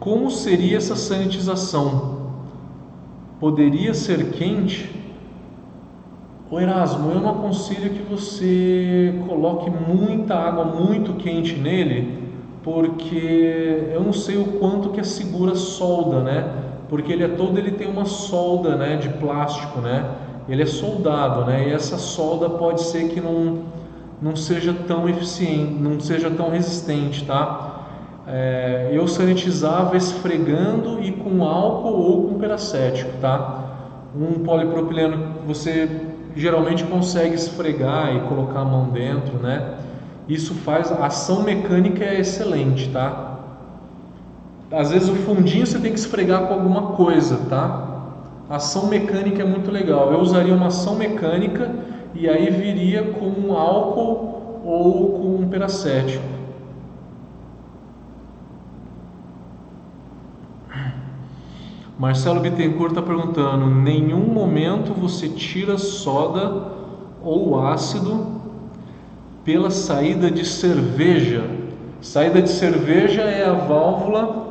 [0.00, 2.16] como seria essa sanitização?
[3.38, 4.90] Poderia ser quente?
[6.50, 12.30] O Erasmo, eu não aconselho que você coloque muita água muito quente nele,
[12.64, 16.52] porque eu não sei o quanto que é segura solda, né?
[16.88, 20.08] Porque ele é todo, ele tem uma solda, né, de plástico, né?
[20.48, 21.68] Ele é soldado, né?
[21.68, 23.62] E essa solda pode ser que não
[24.20, 27.86] não seja tão eficiente, não seja tão resistente, tá?
[28.26, 33.64] É, eu sanitizava esfregando e com álcool ou com peracético, tá?
[34.18, 35.88] Um polipropileno você
[36.34, 39.74] geralmente consegue esfregar e colocar a mão dentro, né?
[40.28, 43.34] Isso faz a ação mecânica é excelente, tá?
[44.72, 47.86] Às vezes o fundinho você tem que esfregar com alguma coisa, tá?
[48.50, 50.12] A ação mecânica é muito legal.
[50.12, 51.70] Eu usaria uma ação mecânica
[52.18, 56.24] e aí viria com um álcool ou com um peracético.
[61.98, 66.72] Marcelo Bittencourt está perguntando: nenhum momento você tira soda
[67.22, 68.26] ou ácido
[69.44, 71.44] pela saída de cerveja?
[72.00, 74.46] Saída de cerveja é a válvula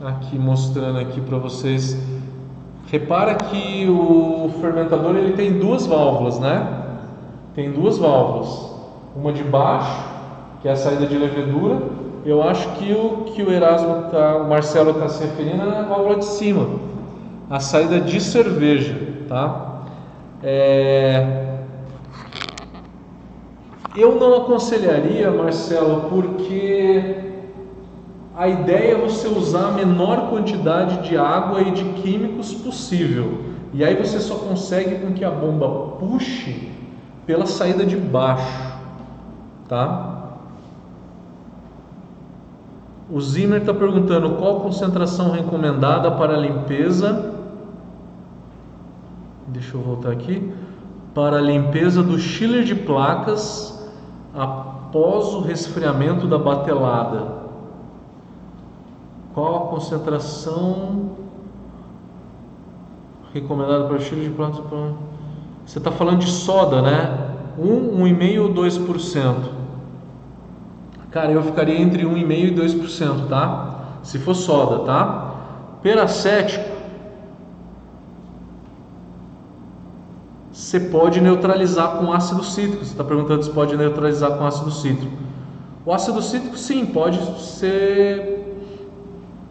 [0.00, 1.96] aqui mostrando aqui para vocês
[2.90, 6.66] Repara que o fermentador ele tem duas válvulas, né?
[7.54, 8.72] Tem duas válvulas.
[9.14, 10.04] Uma de baixo,
[10.62, 11.82] que é a saída de levedura.
[12.24, 15.82] Eu acho que o que o Erasmo tá, o Marcelo está se referindo é a
[15.82, 16.66] válvula de cima,
[17.50, 18.96] a saída de cerveja,
[19.28, 19.82] tá?
[20.42, 21.46] É...
[23.96, 27.27] Eu não aconselharia, Marcelo, porque
[28.38, 33.46] a ideia é você usar a menor quantidade de água e de químicos possível.
[33.74, 36.70] E aí você só consegue com que a bomba puxe
[37.26, 38.76] pela saída de baixo,
[39.68, 40.36] tá?
[43.10, 47.34] O Zimmer está perguntando qual concentração recomendada para limpeza.
[49.48, 50.52] Deixa eu voltar aqui.
[51.12, 53.84] Para a limpeza do chiller de placas
[54.32, 57.47] após o resfriamento da batelada.
[59.38, 61.10] Qual a concentração
[63.32, 64.64] recomendada para estilo de plantas?
[65.64, 67.36] Você está falando de soda, né?
[67.56, 69.34] 1, 1,5 ou 2%?
[71.12, 74.00] Cara, eu ficaria entre 1,5 e 2%, tá?
[74.02, 75.34] Se for soda, tá?
[75.82, 76.68] Peracético,
[80.50, 82.84] você pode neutralizar com ácido cítrico.
[82.84, 85.16] Você está perguntando se pode neutralizar com ácido cítrico.
[85.86, 88.37] O ácido cítrico, sim, pode ser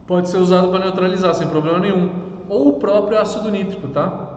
[0.08, 2.10] pode ser usado para neutralizar sem problema nenhum,
[2.48, 4.36] ou o próprio ácido nítrico, tá?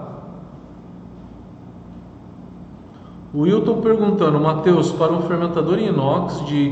[3.33, 6.71] O Wilton perguntando, Mateus, para um fermentador em inox de,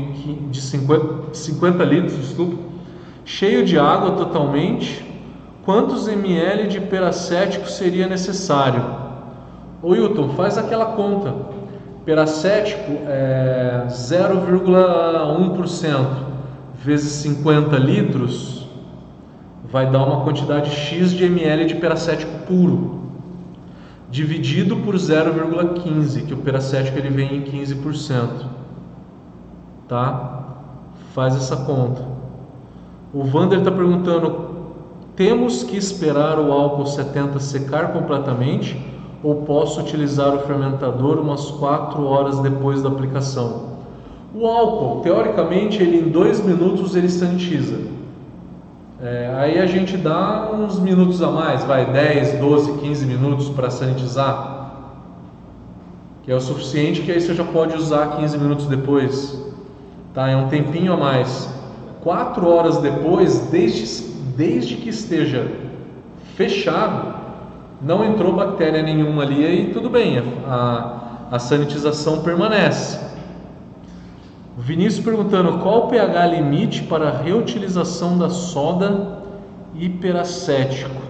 [0.50, 2.58] de 50, 50 litros, desculpa,
[3.24, 5.02] cheio de água totalmente,
[5.64, 8.84] quantos ml de peracético seria necessário?
[9.82, 11.34] O Wilton, faz aquela conta.
[12.04, 16.06] Peracético é 0,1%
[16.84, 18.59] vezes 50 litros
[19.70, 23.00] vai dar uma quantidade X de ml de peracético puro,
[24.10, 28.46] dividido por 0,15, que o peracético ele vem em 15%.
[29.86, 30.44] Tá?
[31.14, 32.02] Faz essa conta.
[33.12, 34.50] O Vander está perguntando:
[35.16, 38.80] temos que esperar o álcool 70 secar completamente
[39.22, 43.70] ou posso utilizar o fermentador umas 4 horas depois da aplicação?
[44.32, 47.99] O álcool, teoricamente, ele em 2 minutos ele sanitiza.
[49.02, 53.70] É, aí a gente dá uns minutos a mais, vai 10, 12, 15 minutos para
[53.70, 54.72] sanitizar,
[56.22, 59.42] que é o suficiente que aí você já pode usar 15 minutos depois,
[60.12, 60.28] tá?
[60.28, 61.48] É um tempinho a mais.
[62.02, 64.02] Quatro horas depois, desde,
[64.36, 65.50] desde que esteja
[66.36, 67.14] fechado,
[67.80, 73.09] não entrou bactéria nenhuma ali, aí tudo bem, a, a sanitização permanece.
[74.60, 79.22] O Vinícius perguntando qual o pH limite para a reutilização da soda
[79.74, 81.00] hiperacético.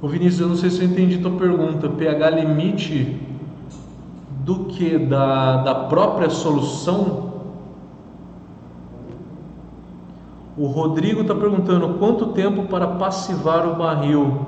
[0.00, 1.88] O Vinícius, eu não sei se eu entendi tua pergunta.
[1.88, 3.20] pH limite
[4.44, 4.96] do que?
[4.96, 7.32] Da, da própria solução?
[10.56, 14.46] O Rodrigo está perguntando quanto tempo para passivar o barril.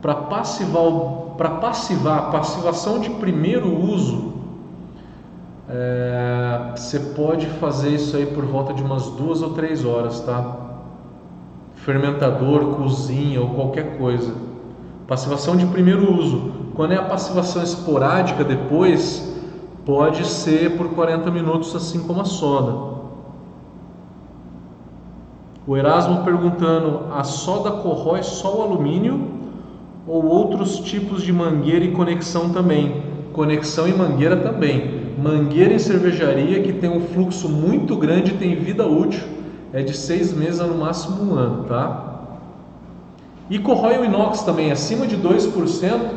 [0.00, 0.82] Para passivar,
[1.36, 4.38] para passivar, passivação de primeiro uso,
[5.72, 10.56] é, você pode fazer isso aí por volta de umas duas ou três horas, tá?
[11.76, 14.34] Fermentador, cozinha ou qualquer coisa.
[15.06, 16.52] Passivação de primeiro uso.
[16.74, 19.32] Quando é a passivação esporádica depois,
[19.86, 22.90] pode ser por 40 minutos, assim como a soda.
[25.66, 29.28] O Erasmo perguntando: a soda corrói só o alumínio
[30.04, 33.02] ou outros tipos de mangueira e conexão também?
[33.32, 34.99] Conexão e mangueira também.
[35.22, 39.22] Mangueira em cervejaria que tem um fluxo muito grande tem vida útil,
[39.72, 42.06] é de seis meses a no máximo um ano, tá?
[43.50, 46.10] E corrói o inox também, acima de 2%,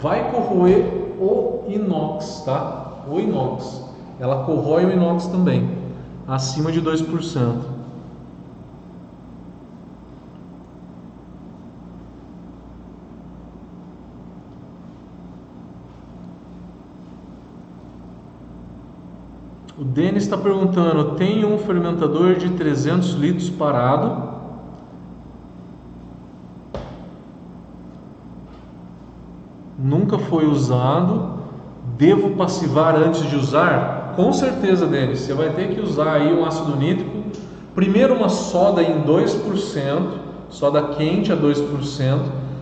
[0.00, 0.84] vai corroer
[1.20, 3.02] o inox, tá?
[3.10, 3.82] O inox.
[4.18, 5.68] Ela corrói o inox também,
[6.26, 7.75] acima de 2%.
[19.78, 24.36] O Denis está perguntando: tem um fermentador de 300 litros parado?
[29.78, 31.36] Nunca foi usado.
[31.98, 34.14] Devo passivar antes de usar?
[34.16, 35.20] Com certeza, Denis.
[35.20, 37.24] Você vai ter que usar aí um ácido nítrico.
[37.74, 40.08] Primeiro uma soda em 2%,
[40.48, 42.18] soda quente a 2%.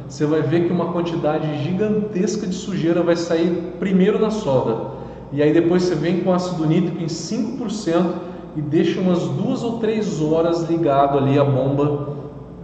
[0.09, 4.94] Você vai ver que uma quantidade gigantesca de sujeira vai sair primeiro na soda
[5.35, 8.14] e aí depois você vem com ácido nítrico em 5%
[8.55, 12.09] e deixa umas duas ou três horas ligado ali a bomba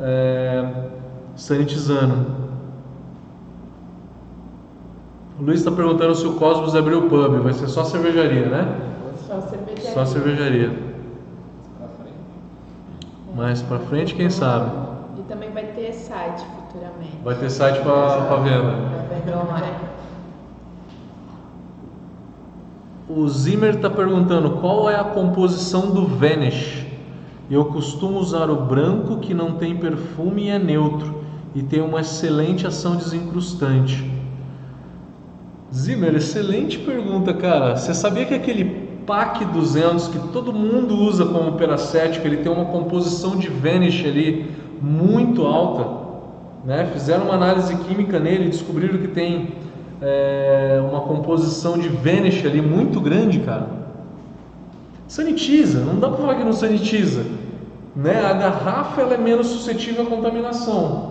[0.00, 0.72] é,
[1.34, 2.26] sanitizando.
[5.40, 8.72] O Luiz está perguntando se o Cosmos abriu o pub, vai ser só cervejaria, né?
[9.26, 9.90] Só cervejaria.
[9.90, 10.70] Só cervejaria.
[13.34, 14.70] Mais para frente, quem sabe?
[15.18, 17.18] E também vai ter site futuramente.
[17.24, 18.76] Vai ter site para venda.
[19.08, 19.89] Para venda online.
[23.12, 26.86] O Zimmer está perguntando qual é a composição do Vanish.
[27.50, 31.16] Eu costumo usar o branco que não tem perfume e é neutro
[31.52, 34.08] e tem uma excelente ação desencrustante.
[35.74, 37.74] Zimmer, excelente pergunta, cara.
[37.74, 38.64] Você sabia que aquele
[39.04, 44.52] PAC 200 que todo mundo usa como peracético, ele tem uma composição de Vanish ali
[44.80, 45.84] muito alta,
[46.64, 46.88] né?
[46.92, 49.48] Fizeram uma análise química nele e descobriram que tem
[50.00, 53.66] é, uma composição de Vanish ali muito grande, cara.
[55.06, 57.24] Sanitiza, não dá para falar que não sanitiza.
[57.94, 58.24] Né?
[58.24, 61.10] A garrafa ela é menos suscetível à contaminação.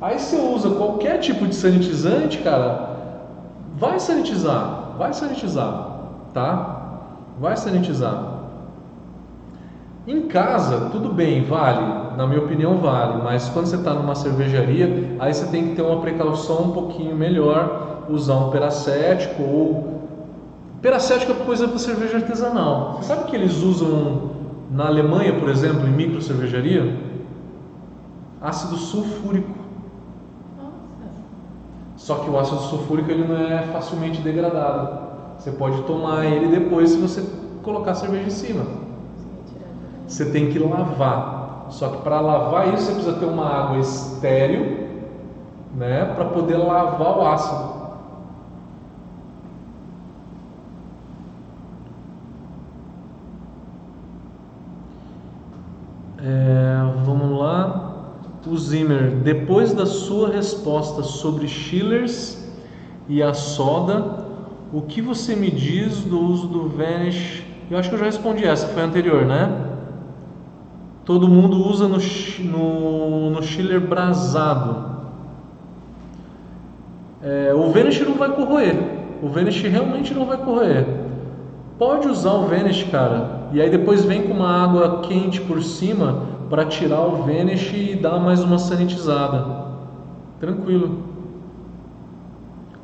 [0.00, 2.96] Aí você usa qualquer tipo de sanitizante, cara,
[3.76, 5.90] vai sanitizar, vai sanitizar,
[6.32, 7.00] tá?
[7.40, 8.34] Vai sanitizar.
[10.06, 15.16] Em casa, tudo bem, vale, na minha opinião vale, mas quando você está numa cervejaria,
[15.18, 19.94] aí você tem que ter uma precaução um pouquinho melhor usar um peracético ou
[20.82, 22.98] peracético é coisa para cerveja artesanal.
[23.00, 24.30] Você sabe que eles usam
[24.70, 26.94] na Alemanha, por exemplo, em micro cervejaria,
[28.40, 29.64] ácido sulfúrico.
[31.96, 35.04] Só que o ácido sulfúrico ele não é facilmente degradado.
[35.38, 37.24] Você pode tomar ele depois se você
[37.62, 38.64] colocar a cerveja em cima.
[40.06, 41.66] Você tem que lavar.
[41.70, 44.84] Só que para lavar isso você precisa ter uma água estéril,
[45.74, 47.83] né, para poder lavar o ácido.
[56.26, 57.90] É, vamos lá.
[58.46, 62.42] O Zimmer, depois da sua resposta sobre Schillers
[63.06, 64.24] e a soda,
[64.72, 67.42] o que você me diz do uso do Vanish?
[67.70, 69.50] Eu acho que eu já respondi essa, foi anterior, né?
[71.04, 74.94] Todo mundo usa no, no, no Schiller brasado.
[77.22, 78.76] É, o Vanish não vai corroer.
[79.22, 81.03] O Vanish realmente não vai corroer.
[81.78, 86.22] Pode usar o Vanish, cara, e aí depois vem com uma água quente por cima
[86.48, 89.64] para tirar o Vanish e dar mais uma sanitizada.
[90.38, 91.02] Tranquilo.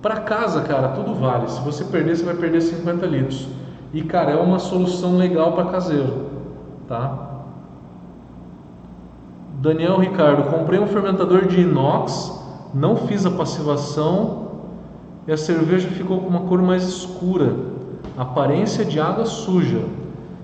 [0.03, 1.49] Para casa, cara, tudo vale.
[1.49, 3.49] Se você perder, você vai perder 50 litros.
[3.93, 6.27] E cara, é uma solução legal para caseiro,
[6.89, 7.29] tá?
[9.61, 12.43] Daniel Ricardo, comprei um fermentador de inox,
[12.75, 14.49] não fiz a passivação
[15.29, 17.70] e a cerveja ficou com uma cor mais escura
[18.21, 19.81] Aparência de água suja.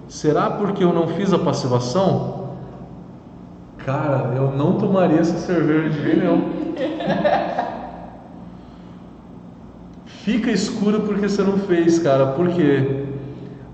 [0.09, 2.47] Será porque eu não fiz a passivação?
[3.77, 6.43] Cara, eu não tomaria essa cerveja de jeito nenhum.
[10.25, 12.29] Fica escuro porque você não fez, cara.
[12.29, 13.05] Por quê?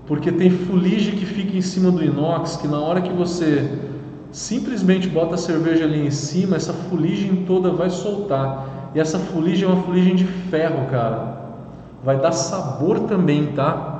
[0.05, 3.71] Porque tem fuligem que fica em cima do inox, que na hora que você
[4.33, 8.91] simplesmente bota a cerveja ali em cima, essa fuligem toda vai soltar.
[8.93, 11.41] E essa fuligem é uma fuligem de ferro, cara.
[12.03, 13.92] Vai dar sabor também, tá?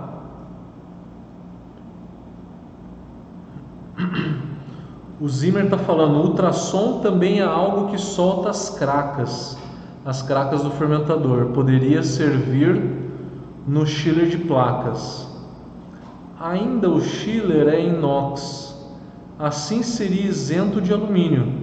[5.23, 9.57] O Zimmer está falando, o ultrassom também é algo que solta as cracas,
[10.05, 11.45] as cracas do fermentador.
[11.53, 12.83] Poderia servir
[13.65, 15.25] no chiller de placas.
[16.37, 18.77] Ainda o chiller é inox,
[19.39, 21.53] assim seria isento de alumínio,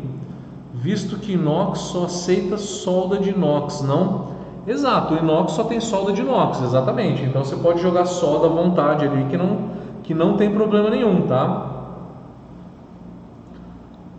[0.73, 4.29] visto que inox só aceita solda de inox, não?
[4.67, 7.23] Exato, o inox só tem solda de inox, exatamente.
[7.25, 9.59] Então você pode jogar solda à vontade ali que não,
[10.03, 11.70] que não tem problema nenhum, tá?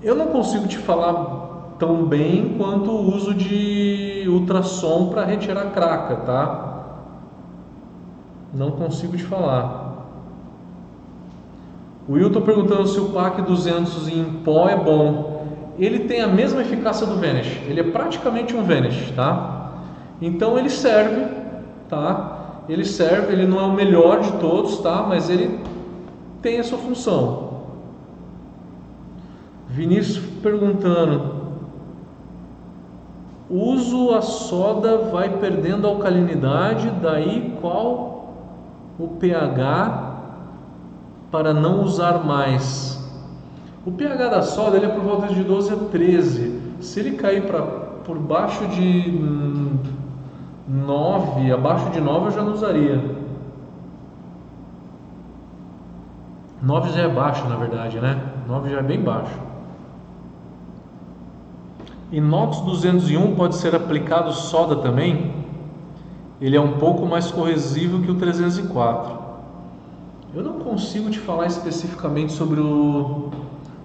[0.03, 6.15] Eu não consigo te falar tão bem quanto o uso de ultrassom para retirar craca,
[6.18, 6.72] tá?
[8.53, 9.91] Não consigo te falar.
[12.07, 15.45] O Wilton perguntando se o PAC 200 em pó é bom.
[15.78, 17.61] Ele tem a mesma eficácia do Vanish.
[17.68, 19.72] Ele é praticamente um Vanish, tá?
[20.19, 21.26] Então ele serve,
[21.88, 22.64] tá?
[22.68, 25.06] Ele serve, ele não é o melhor de todos, tá?
[25.07, 25.60] Mas ele
[26.41, 27.51] tem a sua função.
[29.72, 31.34] Vinícius perguntando:
[33.49, 38.34] uso a soda vai perdendo alcalinidade, daí qual
[38.99, 40.11] o pH
[41.31, 42.99] para não usar mais?
[43.85, 46.61] O pH da soda ele é por volta de 12 a 13.
[46.81, 49.19] Se ele cair para por baixo de
[50.68, 53.22] 9, abaixo de 9 eu já não usaria.
[56.61, 58.22] 9 já é baixo, na verdade, né?
[58.48, 59.51] 9 já é bem baixo.
[62.12, 65.34] Inox 201 pode ser aplicado soda também?
[66.42, 69.22] Ele é um pouco mais corrosivo que o 304.
[70.34, 73.30] Eu não consigo te falar especificamente sobre o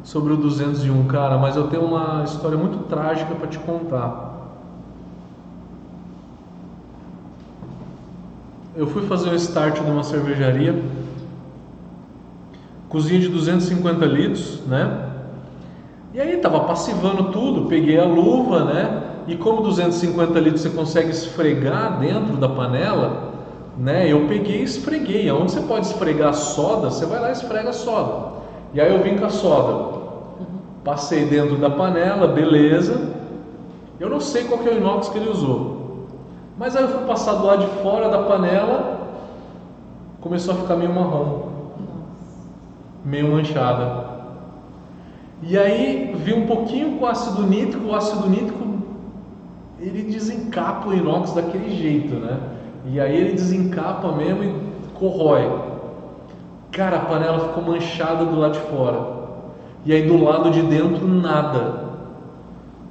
[0.02, 4.36] sobre o 201, cara, mas eu tenho uma história muito trágica para te contar.
[8.76, 10.80] Eu fui fazer o start de uma cervejaria,
[12.88, 15.05] cozinha de 250 litros, né?
[16.16, 19.02] E aí estava passivando tudo, peguei a luva, né?
[19.26, 23.34] E como 250 litros você consegue esfregar dentro da panela,
[23.76, 24.10] né?
[24.10, 25.30] Eu peguei e esfreguei.
[25.30, 28.32] Onde você pode esfregar soda, você vai lá e esfrega a soda.
[28.72, 29.98] E aí eu vim com a soda.
[30.82, 33.12] Passei dentro da panela, beleza.
[34.00, 36.06] Eu não sei qual que é o inox que ele usou.
[36.56, 39.00] Mas aí eu fui passar do lado de fora da panela,
[40.22, 41.42] começou a ficar meio marrom.
[43.04, 44.15] Meio manchada.
[45.42, 48.64] E aí vi um pouquinho com ácido nítrico, o ácido nítrico
[49.78, 52.38] ele desencapa o inox daquele jeito, né?
[52.86, 54.54] E aí ele desencapa mesmo e
[54.94, 55.46] corrói.
[56.72, 59.16] Cara, a panela ficou manchada do lado de fora.
[59.84, 61.84] E aí do lado de dentro nada.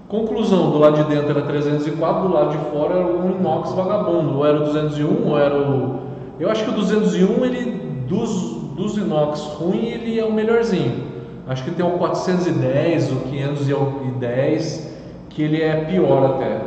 [0.08, 4.38] Conclusão, do lado de dentro era 304, do lado de fora era um inox vagabundo,
[4.38, 6.00] ou era o 201, ou era o
[6.40, 7.72] Eu acho que o 201 ele
[8.08, 11.05] dos dos inox ruim, ele é o melhorzinho.
[11.48, 14.96] Acho que tem o 410, o 510,
[15.30, 16.62] que ele é pior até,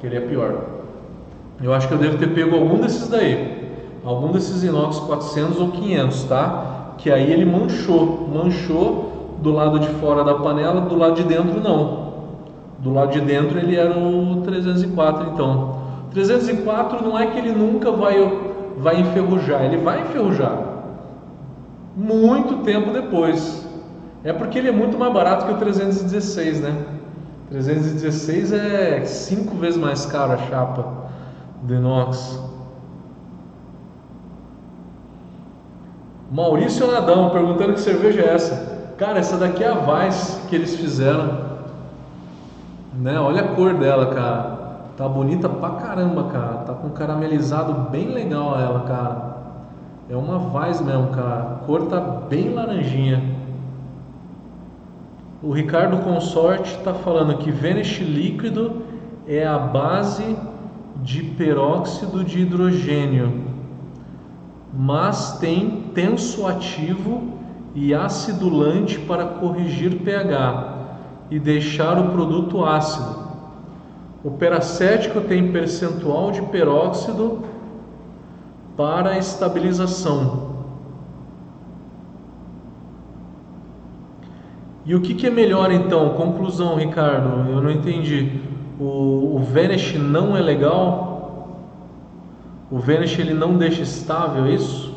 [0.00, 0.54] que ele é pior.
[1.62, 3.70] Eu acho que eu devo ter pego algum desses daí,
[4.04, 6.94] algum desses inox 400 ou 500, tá?
[6.98, 11.60] Que aí ele manchou, manchou do lado de fora da panela, do lado de dentro
[11.60, 12.12] não.
[12.78, 15.82] Do lado de dentro ele era o 304, então.
[16.10, 20.72] 304 não é que ele nunca vai vai enferrujar, ele vai enferrujar
[21.96, 23.61] muito tempo depois.
[24.24, 26.84] É porque ele é muito mais barato que o 316, né?
[27.50, 30.86] 316 é cinco vezes mais caro a chapa
[31.62, 32.40] do inox.
[36.30, 38.94] Maurício Nadão perguntando que cerveja é essa.
[38.96, 41.52] Cara, essa daqui é a Vice que eles fizeram.
[42.94, 43.18] Né?
[43.18, 44.62] Olha a cor dela, cara.
[44.96, 46.54] Tá bonita pra caramba, cara.
[46.64, 49.32] Tá com caramelizado bem legal ela, cara.
[50.08, 51.40] É uma Vice mesmo, cara.
[51.40, 53.41] A cor tá bem laranjinha.
[55.42, 58.82] O Ricardo Consorte está falando que Vanish líquido
[59.26, 60.36] é a base
[61.02, 63.42] de peróxido de hidrogênio,
[64.72, 67.32] mas tem tensoativo
[67.74, 70.76] e acidulante para corrigir pH
[71.28, 73.22] e deixar o produto ácido.
[74.22, 77.40] O peracético tem percentual de peróxido
[78.76, 80.51] para estabilização.
[84.84, 86.10] E o que, que é melhor então?
[86.10, 88.40] Conclusão, Ricardo, eu não entendi.
[88.80, 91.12] O, o Vanish não é legal?
[92.70, 94.92] O Vanish ele não deixa estável, é isso?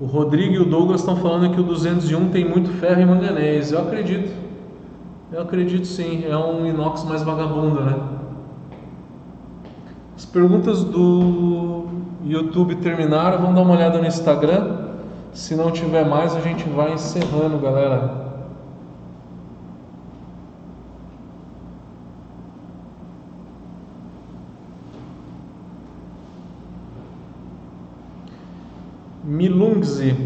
[0.00, 3.72] O Rodrigo e o Douglas estão falando que o 201 tem muito ferro e manganês.
[3.72, 4.32] Eu acredito.
[5.32, 6.24] Eu acredito sim.
[6.24, 7.96] É um inox mais vagabundo, né?
[10.16, 11.86] As perguntas do
[12.24, 13.38] YouTube terminaram.
[13.38, 14.93] Vamos dar uma olhada no Instagram.
[15.34, 18.22] Se não tiver mais, a gente vai encerrando, galera.
[29.24, 30.16] Milungzi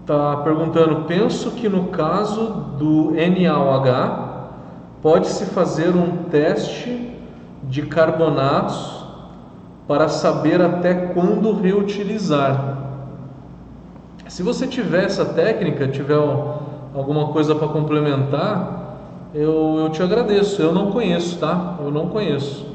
[0.00, 2.46] está perguntando: penso que no caso
[2.78, 4.48] do NaOH
[5.00, 7.16] pode-se fazer um teste
[7.62, 9.06] de carbonatos
[9.86, 12.71] para saber até quando reutilizar.
[14.32, 16.16] Se você tiver essa técnica, tiver
[16.94, 18.96] alguma coisa para complementar,
[19.34, 20.62] eu, eu te agradeço.
[20.62, 21.76] Eu não conheço, tá?
[21.78, 22.66] Eu não conheço.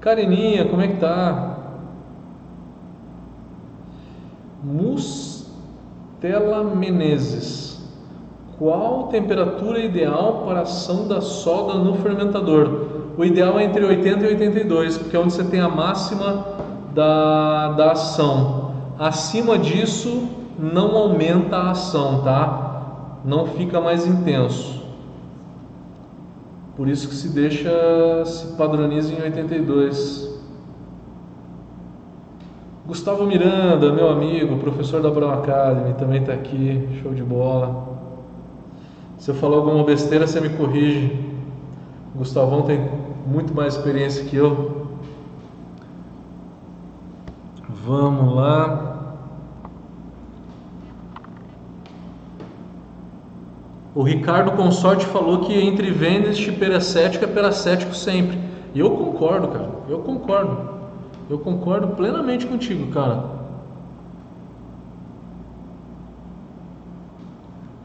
[0.00, 1.58] Kareninha, como é que tá?
[4.64, 7.86] Mustela Menezes.
[8.58, 12.86] Qual temperatura ideal para a ação da soda no fermentador?
[13.18, 16.46] O ideal é entre 80 e 82, porque é onde você tem a máxima
[16.94, 18.57] da, da ação.
[18.98, 23.20] Acima disso, não aumenta a ação, tá?
[23.24, 24.82] Não fica mais intenso.
[26.76, 27.70] Por isso que se deixa,
[28.24, 30.28] se padroniza em 82.
[32.86, 37.86] Gustavo Miranda, meu amigo, professor da Brown Academy, também está aqui, show de bola.
[39.18, 41.20] Se eu falar alguma besteira, você me corrige.
[42.14, 42.88] O Gustavão tem
[43.26, 44.77] muito mais experiência que eu.
[47.88, 49.14] Vamos lá.
[53.94, 58.38] O Ricardo Consorte falou que entre vendas e peracético é peracético sempre.
[58.74, 59.70] E eu concordo, cara.
[59.88, 60.68] Eu concordo.
[61.30, 63.38] Eu concordo plenamente contigo, cara.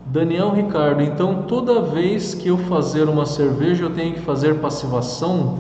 [0.08, 5.60] Daniel Ricardo, então toda vez que eu fazer uma cerveja eu tenho que fazer passivação?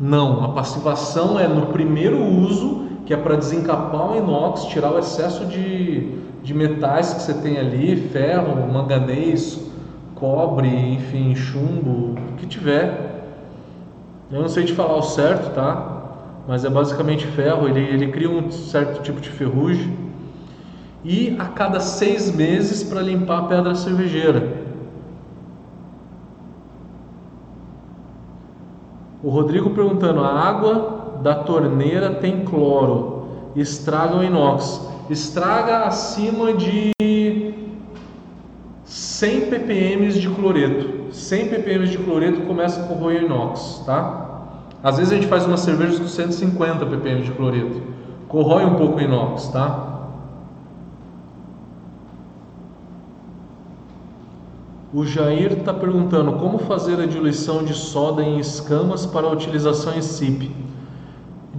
[0.00, 4.98] Não, a passivação é no primeiro uso, que é para desencapar o inox, tirar o
[5.00, 6.12] excesso de,
[6.44, 9.68] de metais que você tem ali, ferro, manganês,
[10.14, 13.24] cobre, enfim, chumbo, o que tiver.
[14.30, 16.02] Eu não sei te falar o certo, tá?
[16.46, 19.92] Mas é basicamente ferro, ele, ele cria um certo tipo de ferrugem
[21.04, 24.56] e a cada seis meses para limpar a pedra cervejeira.
[29.20, 33.24] O Rodrigo perguntando: a água da torneira tem cloro,
[33.54, 34.88] estraga o inox.
[35.08, 36.92] Estraga acima de
[38.84, 41.12] 100 ppm de cloreto.
[41.12, 44.28] 100 ppm de cloreto começa a corroer o inox, tá?
[44.82, 47.82] Às vezes a gente faz uma cerveja com 150 ppm de cloreto.
[48.28, 49.90] Corrói um pouco o inox, tá?
[54.92, 60.02] O Jair está perguntando como fazer a diluição de soda em escamas para utilização em
[60.02, 60.50] SIP.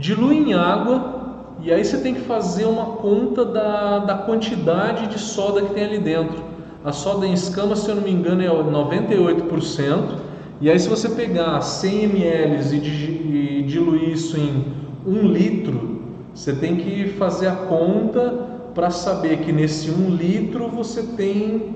[0.02, 5.20] Dilui em água e aí você tem que fazer uma conta da, da quantidade de
[5.20, 6.44] soda que tem ali dentro.
[6.84, 10.18] A soda em escama, se eu não me engano, é 98%.
[10.60, 14.74] E aí se você pegar 100 ml e, e diluir isso em
[15.06, 16.02] 1 litro,
[16.34, 21.76] você tem que fazer a conta para saber que nesse 1 litro você tem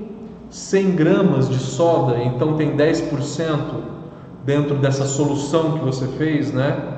[0.49, 3.60] 100 gramas de soda, então tem 10%
[4.43, 6.94] dentro dessa solução que você fez, né?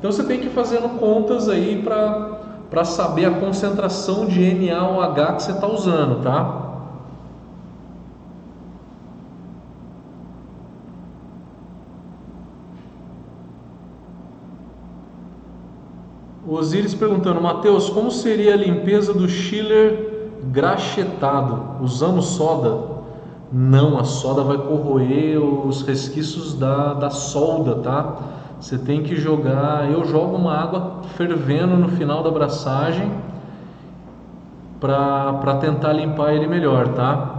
[0.00, 5.42] Então você tem que ir fazendo contas aí para saber a concentração de NaOH que
[5.42, 6.68] você está usando, tá?
[16.48, 21.84] Osiris perguntando, Mateus, como seria a limpeza do chiller grachetado.
[21.84, 23.02] Usamos soda?
[23.52, 28.39] Não, a soda vai corroer os resquícios da, da solda, tá?
[28.60, 29.90] Você tem que jogar.
[29.90, 33.10] Eu jogo uma água fervendo no final da abraçagem
[34.78, 37.36] para tentar limpar ele melhor, tá?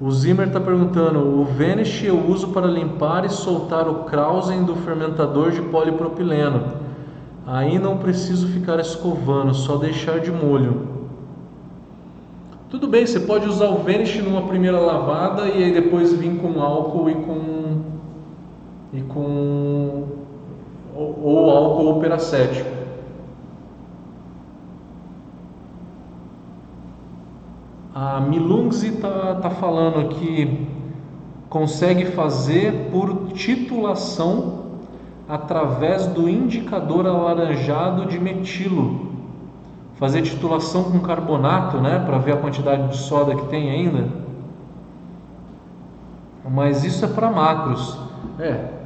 [0.00, 4.76] O Zimmer está perguntando: o Vanish eu uso para limpar e soltar o Krausen do
[4.76, 6.80] fermentador de polipropileno.
[7.44, 10.88] Aí não preciso ficar escovando, só deixar de molho.
[12.70, 16.62] Tudo bem, você pode usar o Vanish numa primeira lavada e aí depois vir com
[16.62, 17.62] álcool e com
[18.92, 20.04] e com
[21.22, 22.70] ou, álcool peracético.
[27.94, 30.66] A Milungzi está tá falando que
[31.48, 34.62] consegue fazer por titulação
[35.28, 39.12] através do indicador alaranjado de metilo.
[39.96, 44.08] Fazer titulação com carbonato, né, para ver a quantidade de soda que tem ainda.
[46.50, 47.98] Mas isso é para macros.
[48.38, 48.81] É,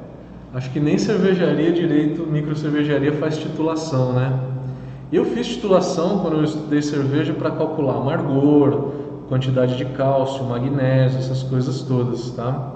[0.54, 4.38] acho que nem cervejaria direito, micro cervejaria faz titulação, né?
[5.12, 8.92] Eu fiz titulação quando eu estudei cerveja para calcular amargor,
[9.28, 12.72] quantidade de cálcio, magnésio, essas coisas todas, tá?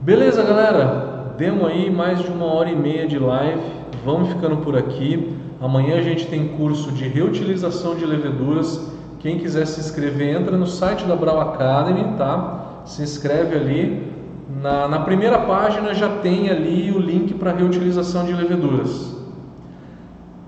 [0.00, 1.34] Beleza, galera?
[1.36, 3.60] Demos aí mais de uma hora e meia de live.
[4.04, 5.36] Vamos ficando por aqui.
[5.60, 8.90] Amanhã a gente tem curso de reutilização de leveduras.
[9.18, 12.82] Quem quiser se inscrever, entra no site da Brau Academy, tá?
[12.86, 14.09] Se inscreve ali.
[14.58, 19.14] Na, na primeira página já tem ali o link para reutilização de leveduras.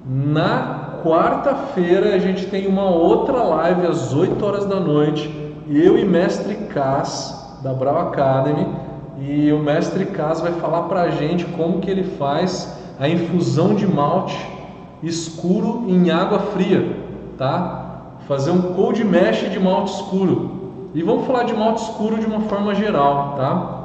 [0.04, 5.30] Na quarta-feira a gente tem uma outra live às 8 horas da noite.
[5.68, 8.66] Eu e Mestre Cas da Brau Academy
[9.20, 13.72] e o Mestre Cas vai falar para a gente como que ele faz a infusão
[13.72, 14.36] de malte
[15.00, 16.96] escuro em água fria,
[17.38, 18.16] tá?
[18.26, 20.90] Fazer um cold mash de malte escuro.
[20.92, 23.81] E vamos falar de malte escuro de uma forma geral, tá?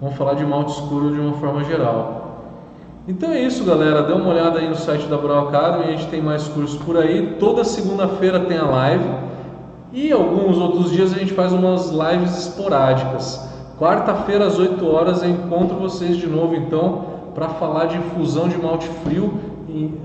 [0.00, 2.28] Vamos falar de malte escuro de uma forma geral.
[3.08, 4.02] Então é isso, galera.
[4.02, 5.84] Dê uma olhada aí no site da Brau Academy.
[5.84, 7.36] A gente tem mais cursos por aí.
[7.40, 9.04] Toda segunda-feira tem a live.
[9.92, 13.48] E alguns outros dias a gente faz umas lives esporádicas.
[13.78, 17.04] Quarta-feira às 8 horas eu encontro vocês de novo então
[17.34, 19.32] para falar de infusão de malte frio,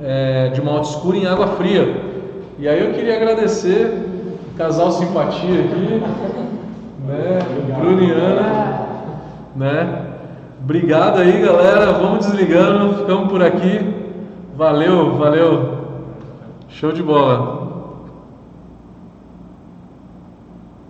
[0.03, 2.13] é, de malte escuro em água fria.
[2.59, 3.91] E aí eu queria agradecer
[4.57, 6.01] casal simpatia aqui,
[7.07, 7.39] né?
[7.79, 8.92] Bruno e Ana,
[9.55, 10.05] né?
[10.61, 11.91] Obrigado aí, galera.
[11.93, 13.79] Vamos desligando, ficamos por aqui.
[14.55, 15.83] Valeu, valeu.
[16.69, 17.62] Show de bola.